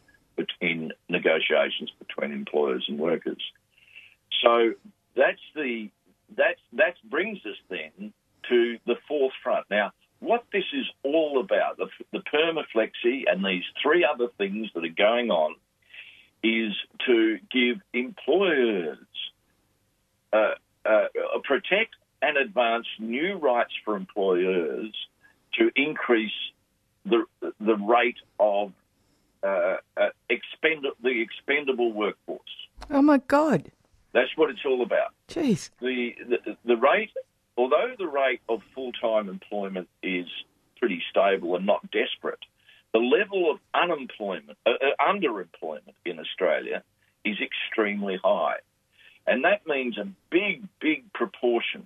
[0.61, 3.41] in negotiations between employers and workers.
[4.41, 4.73] So
[5.15, 5.89] that's the
[6.35, 8.13] that that brings us then
[8.49, 9.65] to the fourth front.
[9.69, 14.83] Now, what this is all about, the, the permaflexi and these three other things that
[14.83, 15.55] are going on,
[16.43, 16.73] is
[17.05, 18.97] to give employers
[20.33, 20.51] uh,
[20.85, 21.05] uh,
[21.43, 24.93] protect and advance new rights for employers
[25.53, 26.31] to increase
[27.05, 27.25] the
[27.59, 28.73] the rate of
[29.43, 32.41] uh, uh, expend the expendable workforce.
[32.89, 33.71] Oh my God!
[34.13, 35.13] That's what it's all about.
[35.27, 35.69] Jeez.
[35.79, 37.11] The, the the rate,
[37.57, 40.27] although the rate of full time employment is
[40.79, 42.39] pretty stable and not desperate,
[42.93, 46.83] the level of unemployment, uh, uh, underemployment in Australia
[47.25, 48.57] is extremely high,
[49.25, 51.85] and that means a big, big proportion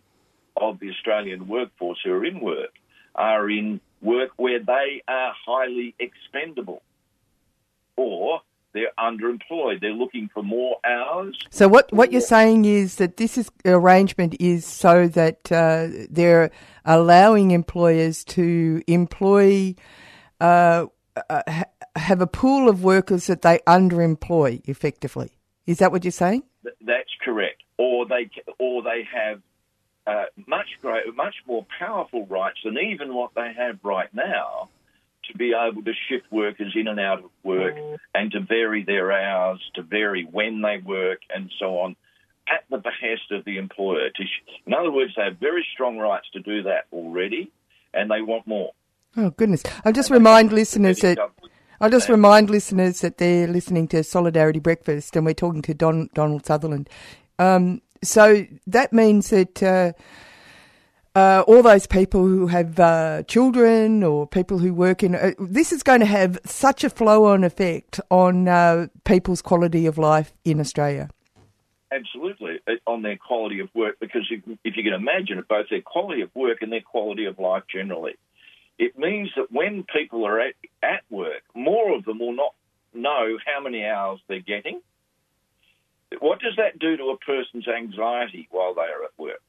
[0.57, 2.71] of the Australian workforce who are in work
[3.15, 6.81] are in work where they are highly expendable,
[7.95, 8.41] or
[8.73, 9.81] they're underemployed.
[9.81, 11.37] They're looking for more hours.
[11.49, 16.51] So what what you're saying is that this is arrangement is so that uh, they're
[16.85, 19.75] allowing employers to employ
[20.39, 20.85] uh,
[21.29, 21.65] uh, ha-
[21.95, 25.31] have a pool of workers that they underemploy effectively.
[25.67, 26.43] Is that what you're saying?
[26.63, 27.63] Th- That's correct.
[27.77, 29.41] Or they or they have
[30.07, 34.69] uh, much greater, much more powerful rights than even what they have right now
[35.31, 37.75] to be able to shift workers in and out of work
[38.13, 41.95] and to vary their hours, to vary when they work, and so on,
[42.47, 44.09] at the behest of the employer.
[44.65, 47.51] In other words, they have very strong rights to do that already,
[47.93, 48.71] and they want more.
[49.17, 49.63] Oh goodness!
[49.83, 51.17] I'll just remind listeners that
[51.81, 56.09] I'll just remind listeners that they're listening to Solidarity Breakfast, and we're talking to Don,
[56.13, 56.87] Donald Sutherland.
[57.39, 59.93] Um, so that means that uh,
[61.15, 65.71] uh, all those people who have uh, children or people who work in uh, this
[65.71, 70.59] is going to have such a flow-on effect on uh, people's quality of life in
[70.59, 71.09] Australia.
[71.91, 75.67] Absolutely, uh, on their quality of work, because if, if you can imagine it, both
[75.69, 78.13] their quality of work and their quality of life generally.
[78.79, 82.55] It means that when people are at, at work, more of them will not
[82.93, 84.81] know how many hours they're getting.
[86.19, 89.41] What does that do to a person's anxiety while they are at work?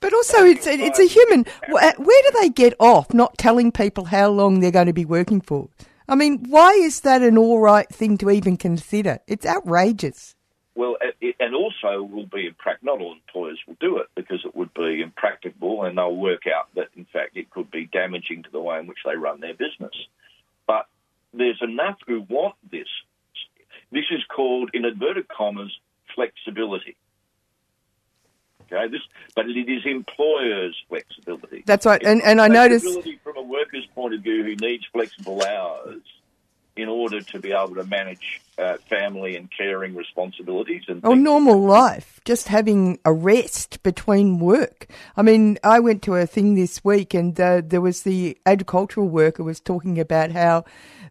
[0.00, 1.44] But also, it's a, it's a human.
[1.68, 5.40] Where do they get off not telling people how long they're going to be working
[5.40, 5.68] for?
[6.08, 9.18] I mean, why is that an all right thing to even consider?
[9.26, 10.34] It's outrageous.
[10.74, 10.96] Well,
[11.40, 15.02] and also will be imprac- not all employers will do it because it would be
[15.02, 18.78] impracticable, and they'll work out that in fact it could be damaging to the way
[18.78, 19.94] in which they run their business.
[20.66, 20.86] But
[21.34, 22.86] there's enough who want this.
[23.90, 25.76] This is called, in inverted commas,
[26.14, 26.96] flexibility.
[28.70, 29.00] Okay, this,
[29.34, 31.62] but it is employers' flexibility.
[31.66, 34.84] That's right, and- and I notice- flexibility from a worker's point of view who needs
[34.92, 36.02] flexible hours
[36.78, 41.60] in order to be able to manage uh, family and caring responsibilities and or normal
[41.60, 44.86] life, just having a rest between work.
[45.16, 49.08] I mean, I went to a thing this week, and uh, there was the agricultural
[49.08, 50.64] worker was talking about how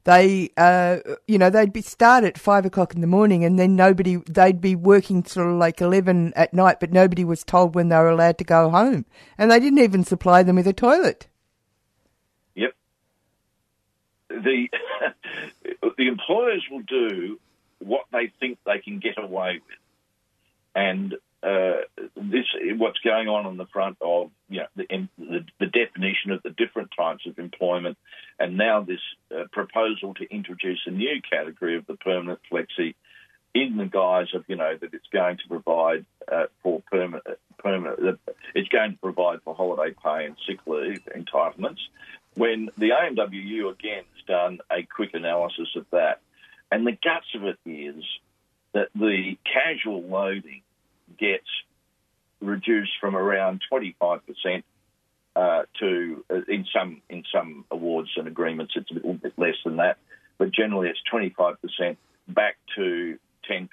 [0.06, 3.76] they, uh, you know, they'd be start at five o'clock in the morning, and then
[3.76, 7.90] nobody, they'd be working sort of like eleven at night, but nobody was told when
[7.90, 9.06] they were allowed to go home,
[9.38, 11.28] and they didn't even supply them with a toilet.
[12.56, 12.74] Yep.
[14.30, 14.70] The
[15.98, 17.40] the employers will do
[17.80, 19.78] what they think they can get away with,
[20.76, 21.14] and
[21.44, 21.82] uh,
[22.16, 22.46] this
[22.78, 26.50] what's going on on the front of you know the, the the definition of the
[26.50, 27.98] different types of employment,
[28.40, 29.00] and now this
[29.32, 32.96] uh, proposal to introduce a new category of the permanent flexi
[33.54, 37.24] in the guise of you know that it's going to provide uh, for permanent
[37.60, 38.20] permanent
[38.56, 41.80] it's going to provide for holiday pay and sick leave entitlements.
[42.36, 46.22] When the AMWU again done a quick analysis of that,
[46.72, 48.04] and the guts of it is
[48.74, 50.62] that the casual loading
[51.18, 51.48] gets
[52.42, 54.64] reduced from around 25%
[55.36, 59.56] uh, to uh, in some in some awards and agreements it's a little bit less
[59.64, 59.98] than that,
[60.38, 61.98] but generally it's 25%
[62.28, 63.18] back to
[63.50, 63.70] 10%.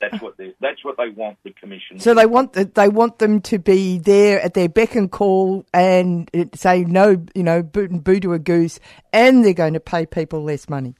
[0.00, 1.98] That's what they that's what they want the commission.
[1.98, 5.64] So they want the, they want them to be there at their beck and call
[5.72, 8.80] and uh, say no, you know, boo, boo to a goose,
[9.12, 10.94] and they're going to pay people less money.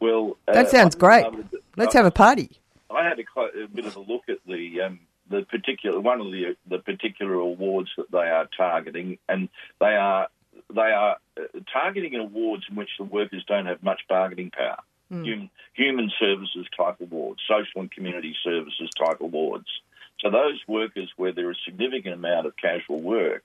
[0.00, 1.30] Well, That uh, sounds great.
[1.30, 2.60] Would- Let's I- have a party.
[2.90, 6.30] I had a, a bit of a look at the um, the particular one of
[6.30, 9.48] the the particular awards that they are targeting, and
[9.80, 10.28] they are
[10.72, 11.42] they are uh,
[11.72, 14.78] targeting awards in which the workers don't have much bargaining power.
[15.14, 15.22] Hmm.
[15.22, 19.68] Human, human services type awards, social and community services type awards.
[20.18, 23.44] So those workers where there is a significant amount of casual work,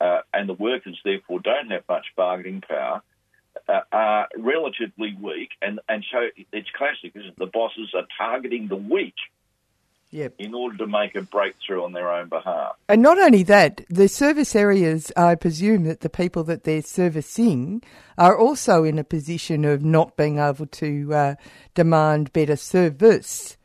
[0.00, 3.02] uh, and the workers therefore don't have much bargaining power,
[3.68, 7.38] uh, are relatively weak, and, and so it's classic, isn't it?
[7.38, 9.16] The bosses are targeting the weak
[10.12, 10.34] Yep.
[10.40, 12.74] in order to make a breakthrough on their own behalf.
[12.88, 17.80] And not only that, the service areas, I presume that the people that they're servicing
[18.18, 21.34] are also in a position of not being able to uh,
[21.74, 23.56] demand better service.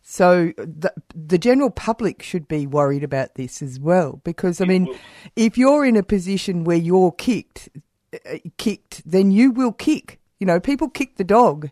[0.00, 4.88] So the, the general public should be worried about this as well, because I mean,
[5.36, 7.68] if you're in a position where you're kicked,
[8.14, 10.18] uh, kicked, then you will kick.
[10.38, 11.70] You know, people kick the dog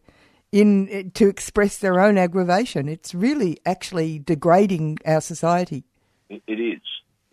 [0.53, 2.89] in uh, to express their own aggravation.
[2.89, 5.85] It's really actually degrading our society.
[6.29, 6.81] It, it is.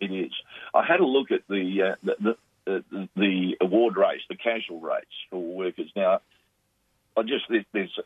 [0.00, 0.32] It is.
[0.74, 2.36] I had a look at the uh, the,
[2.66, 5.90] the, the the award rates, the casual rates for workers.
[5.96, 6.20] Now,
[7.16, 7.98] I just there's, there's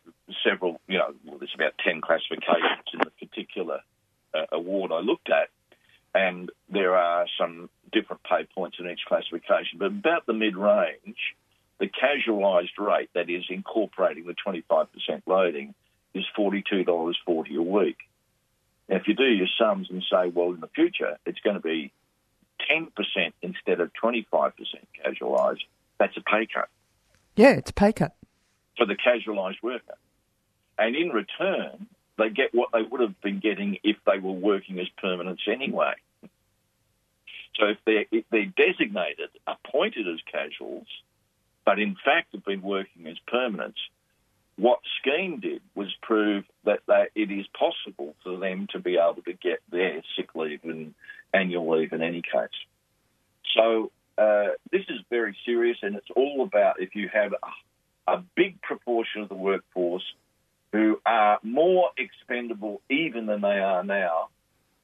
[0.49, 0.81] several.
[0.87, 3.81] You know, well, there's about ten classifications in the particular
[4.33, 5.49] uh, award I looked at,
[6.15, 9.79] and there are some different pay points in each classification.
[9.79, 11.19] But about the mid range,
[11.81, 14.87] the casualised rate, that is incorporating the 25%
[15.27, 15.75] loading,
[16.15, 17.97] is $42.40 a week.
[18.89, 21.63] Now, if you do your sums and say, well, in the future, it's going to
[21.63, 21.93] be
[22.71, 22.89] 10%
[23.43, 24.53] instead of 25%
[25.05, 25.61] casualised,
[25.99, 26.69] that's a pay cut
[27.37, 28.15] Yeah, it's a pay cut.
[28.77, 29.95] for the casualised worker.
[30.79, 31.87] And in return,
[32.19, 35.95] they get what they would have been getting if they were working as permanents anyway.
[37.57, 40.87] So if they're, if they're designated, appointed as casuals,
[41.65, 43.81] but in fact have been working as permanents,
[44.57, 49.23] what Skene did was prove that they, it is possible for them to be able
[49.23, 50.95] to get their sick leave and
[51.33, 52.49] annual leave in any case.
[53.57, 58.25] So uh, this is very serious, and it's all about if you have a, a
[58.37, 60.05] big proportion of the workforce
[60.73, 64.29] who are more expendable even than they are now,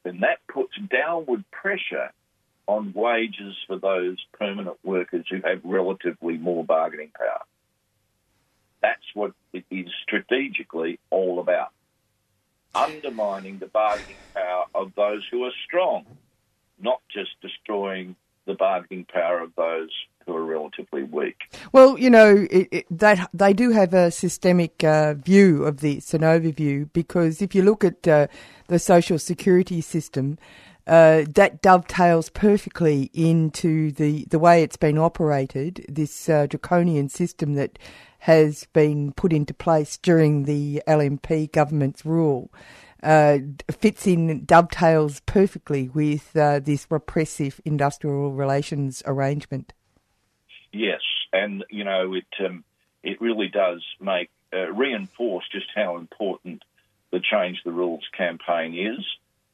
[0.05, 2.13] then that puts downward pressure
[2.67, 7.43] on wages for those permanent workers who have relatively more bargaining power.
[8.83, 11.71] That's what it is strategically all about.
[12.75, 16.05] Undermining the bargaining power of those who are strong,
[16.79, 18.17] not just destroying
[18.47, 19.91] the bargaining power of those
[20.27, 21.37] who are relatively weak.
[21.73, 26.13] Well, you know, it, it, that they do have a systemic uh, view of this,
[26.15, 28.27] an overview, because if you look at uh,
[28.67, 30.37] the social security system,
[30.87, 37.55] uh, that dovetails perfectly into the, the way it's been operated, this uh, draconian system
[37.55, 37.79] that
[38.21, 42.53] has been put into place during the LNP government's rule.
[43.03, 43.39] Uh,
[43.71, 49.73] fits in, dovetails perfectly with uh, this repressive industrial relations arrangement.
[50.73, 51.03] Yes,
[51.33, 52.25] and you know it.
[52.45, 52.65] Um,
[53.03, 56.65] it really does make uh, reinforce just how important
[57.13, 59.05] the Change the Rules campaign is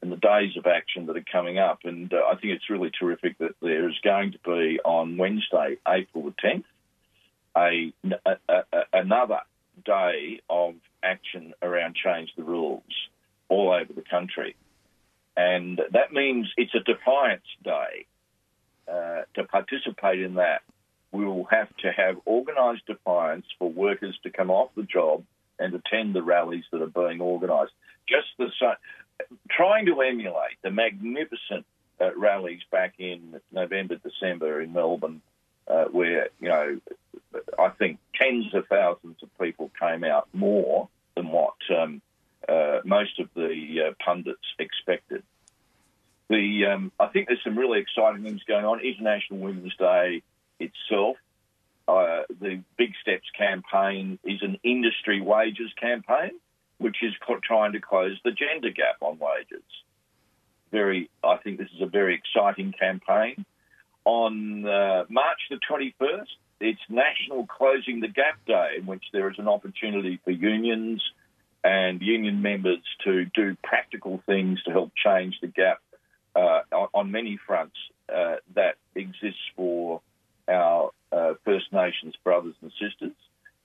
[0.02, 1.80] and the days of action that are coming up.
[1.84, 5.78] And uh, I think it's really terrific that there is going to be on Wednesday,
[5.88, 6.64] April the 10th,
[7.56, 7.92] a,
[8.26, 9.40] a, a, another
[9.84, 12.82] day of action around Change the Rules
[13.48, 14.56] all over the country.
[15.36, 18.06] And that means it's a defiance day.
[18.92, 20.62] Uh, to participate in that,
[21.12, 25.22] we will have to have organised defiance for workers to come off the job
[25.58, 27.72] and attend the rallies that are being organised.
[28.08, 28.74] Just the same,
[29.50, 31.66] trying to emulate the magnificent
[32.00, 35.20] uh, rallies back in November, December in Melbourne,
[35.68, 36.80] uh, where you know
[37.58, 42.02] I think tens of thousands of people came out more than what um,
[42.48, 45.22] uh, most of the uh, pundits expected.
[46.28, 48.80] The um, I think there's some really exciting things going on.
[48.80, 50.22] International Women's Day
[50.58, 51.16] itself,
[51.86, 56.30] uh, the Big Steps campaign is an industry wages campaign,
[56.82, 59.64] which is trying to close the gender gap on wages.
[60.70, 63.44] Very, I think this is a very exciting campaign.
[64.04, 66.26] On uh, March the 21st,
[66.60, 71.02] it's National Closing the Gap Day, in which there is an opportunity for unions
[71.64, 75.80] and union members to do practical things to help change the gap
[76.34, 76.60] uh,
[76.92, 77.76] on, many fronts
[78.08, 80.00] uh, that exists for
[80.48, 83.16] our uh, First Nations brothers and sisters.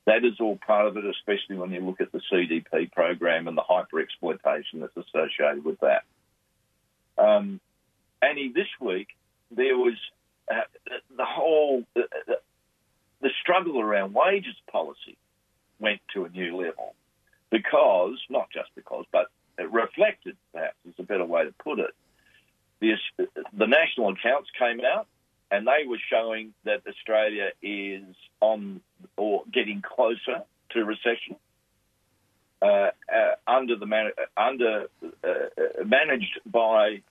[0.07, 3.57] That is all part of it, especially when you look at the CDP program and
[3.57, 6.03] the hyper exploitation that's associated with that.
[7.17, 7.59] Um,
[8.21, 9.09] Annie, this week
[9.51, 9.95] there was
[10.49, 10.61] uh,
[11.15, 12.01] the whole uh,
[13.19, 15.17] the struggle around wages policy
[15.77, 16.95] went to a new level
[17.49, 19.27] because not just because, but
[19.57, 21.93] it reflected, perhaps is a better way to put it.
[22.79, 22.93] The,
[23.51, 25.07] the national accounts came out
[25.51, 28.03] and they were showing that Australia is
[28.41, 28.81] on
[29.15, 31.35] or getting closer to recession.
[32.59, 34.87] Uh, uh, under the man- under
[35.23, 37.01] uh, uh, managed by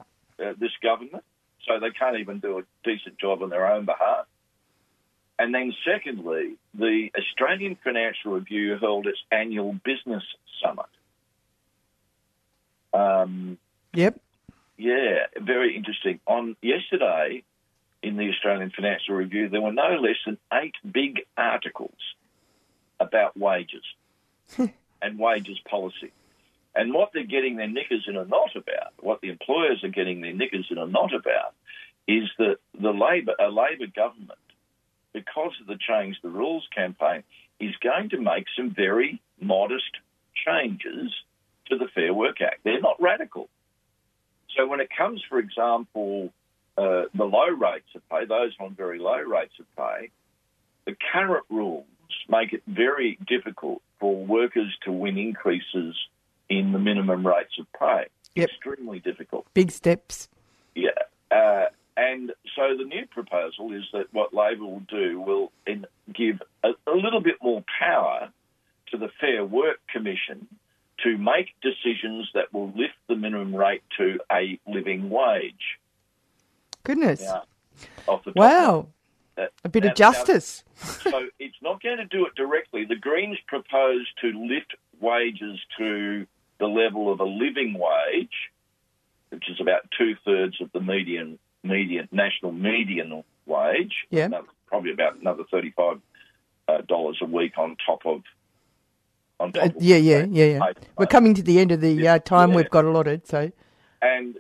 [0.43, 1.23] uh, this government,
[1.67, 4.27] so they can't even do a decent job on their own behalf.
[5.39, 10.25] And then, secondly, the Australian Financial Review held its annual business
[10.63, 10.87] summit.
[12.93, 13.59] Um,
[13.93, 14.19] Yep.
[14.79, 16.19] yeah, very interesting.
[16.27, 17.45] On yesterday,
[18.07, 21.99] in the Australian Financial Review, there were no less than eight big articles
[23.01, 23.83] about wages
[25.03, 26.13] and wages policy.
[26.77, 30.21] And what they're getting their knickers in a knot about, what the employers are getting
[30.21, 31.55] their knickers in a knot about,
[32.07, 34.39] is that the Labor, a Labor government,
[35.13, 37.25] because of the Change the Rules campaign,
[37.59, 39.91] is going to make some very modest
[40.47, 41.13] changes
[41.71, 42.61] to the Fair Work Act.
[42.63, 43.49] They're not radical.
[44.57, 46.33] So when it comes, for example,
[46.77, 50.11] uh, the low rates of pay, those on very low rates of pay,
[50.85, 51.87] the current rules
[52.29, 55.97] make it very difficult for workers to win increases
[56.49, 58.07] in the minimum rates of pay.
[58.41, 59.47] Extremely difficult.
[59.55, 60.29] Big steps.
[60.75, 60.91] Yeah.
[61.31, 61.67] Uh,
[61.97, 66.71] and so the new proposal is that what Labor will do will in, give a,
[66.87, 68.29] a little bit more power
[68.91, 70.47] to the Fair Work Commission
[71.05, 75.55] to make decisions that will lift the minimum rate to a living wage.
[76.87, 77.23] Goodness.
[77.23, 77.43] Now,
[78.07, 78.89] off the top Wow.
[79.39, 80.65] Uh, A bit of justice.
[80.77, 82.85] so it's not going to do it directly.
[82.87, 86.27] The Greens propose to lift wages to
[86.59, 88.33] the level of a living wage,
[89.29, 94.07] which is about two thirds of the median median national median wage.
[94.11, 94.25] Yeah.
[94.27, 96.01] Another- probably about another thirty five
[96.69, 98.23] uh, dollars a week on top of
[99.39, 100.73] on top Uh, of yeah, yeah, yeah, yeah.
[100.97, 103.51] We're coming to the end of the uh, time we've got allotted, so
[104.01, 104.37] and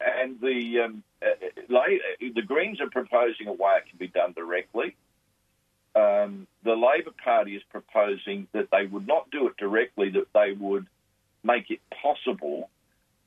[0.00, 1.26] and the um, uh,
[1.68, 1.84] La-
[2.20, 4.96] the Greens are proposing a way it can be done directly.
[5.94, 10.52] Um, the Labor Party is proposing that they would not do it directly; that they
[10.52, 10.86] would
[11.42, 12.68] make it possible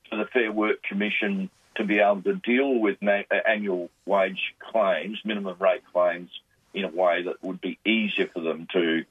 [0.10, 5.20] for the Fair Work Commission to be able to deal with uh, annual wage claims,
[5.24, 6.30] minimum rate claims,
[6.74, 9.04] in a way that would be easier for them to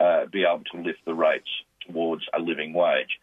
[0.00, 1.48] uh, be able to lift the rates
[1.86, 3.18] towards a living wage.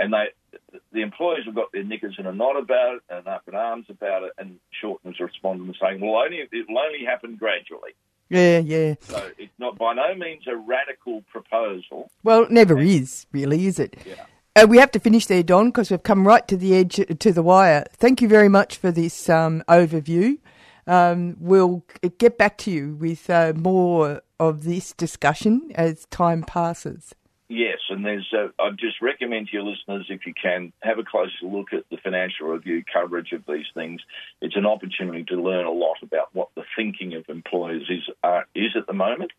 [0.00, 3.42] And they, the employers have got their knickers in a knot about it and up
[3.46, 7.04] in arms about it, and Shorten has responded and saying, "Well, only it will only
[7.04, 7.92] happen gradually."
[8.30, 8.94] yeah, yeah.
[9.00, 12.10] So it's not by no means a radical proposal.
[12.22, 13.96] Well, it never is, really, is it?
[14.06, 14.24] Yeah.
[14.56, 17.32] Uh, we have to finish there, Don, because we've come right to the edge, to
[17.32, 17.84] the wire.
[17.92, 20.38] Thank you very much for this um, overview.
[20.86, 21.84] Um, we'll
[22.18, 27.14] get back to you with uh, more of this discussion as time passes.
[27.52, 28.32] Yes, and there's.
[28.32, 31.82] Uh, I'd just recommend to your listeners, if you can, have a closer look at
[31.90, 34.00] the Financial Review coverage of these things.
[34.40, 38.42] It's an opportunity to learn a lot about what the thinking of employers is uh,
[38.54, 39.32] is at the moment,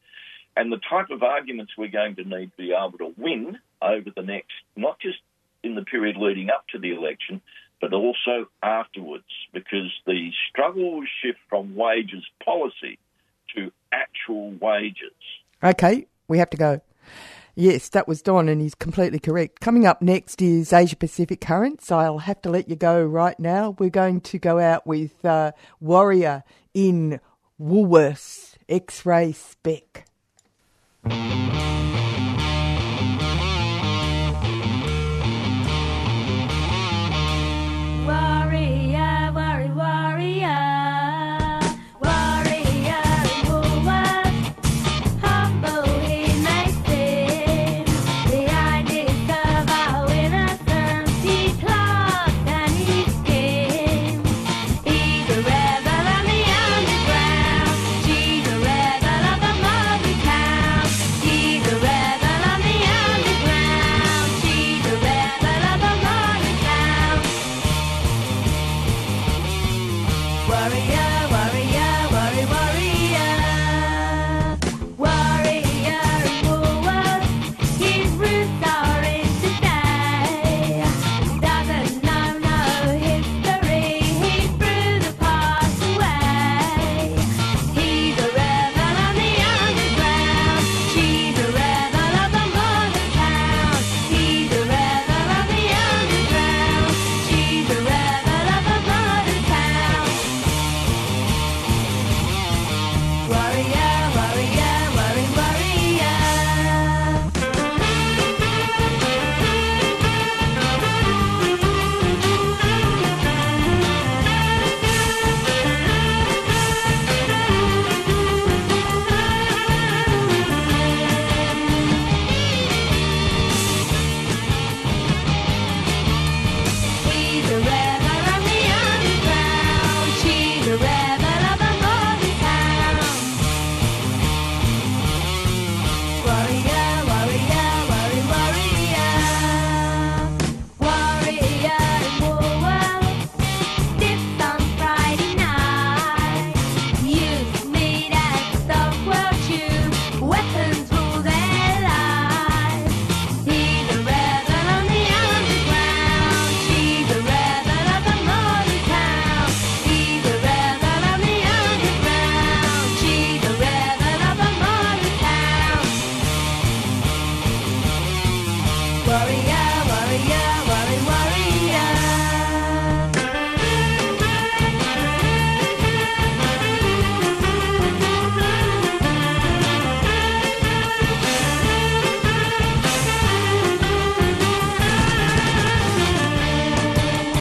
[0.58, 4.10] And the type of arguments we're going to need to be able to win over
[4.14, 5.20] the next, not just
[5.64, 7.42] in the period leading up to the election,
[7.80, 9.24] but also afterwards,
[9.54, 13.00] because the struggle will shift from wages policy
[13.56, 15.14] to actual wages.
[15.64, 16.82] Okay, we have to go.
[17.56, 19.60] Yes, that was Don, and he's completely correct.
[19.60, 21.92] Coming up next is Asia Pacific Currents.
[21.92, 23.76] I'll have to let you go right now.
[23.78, 27.20] We're going to go out with uh, Warrior in
[27.60, 30.06] Woolworths X Ray Spex.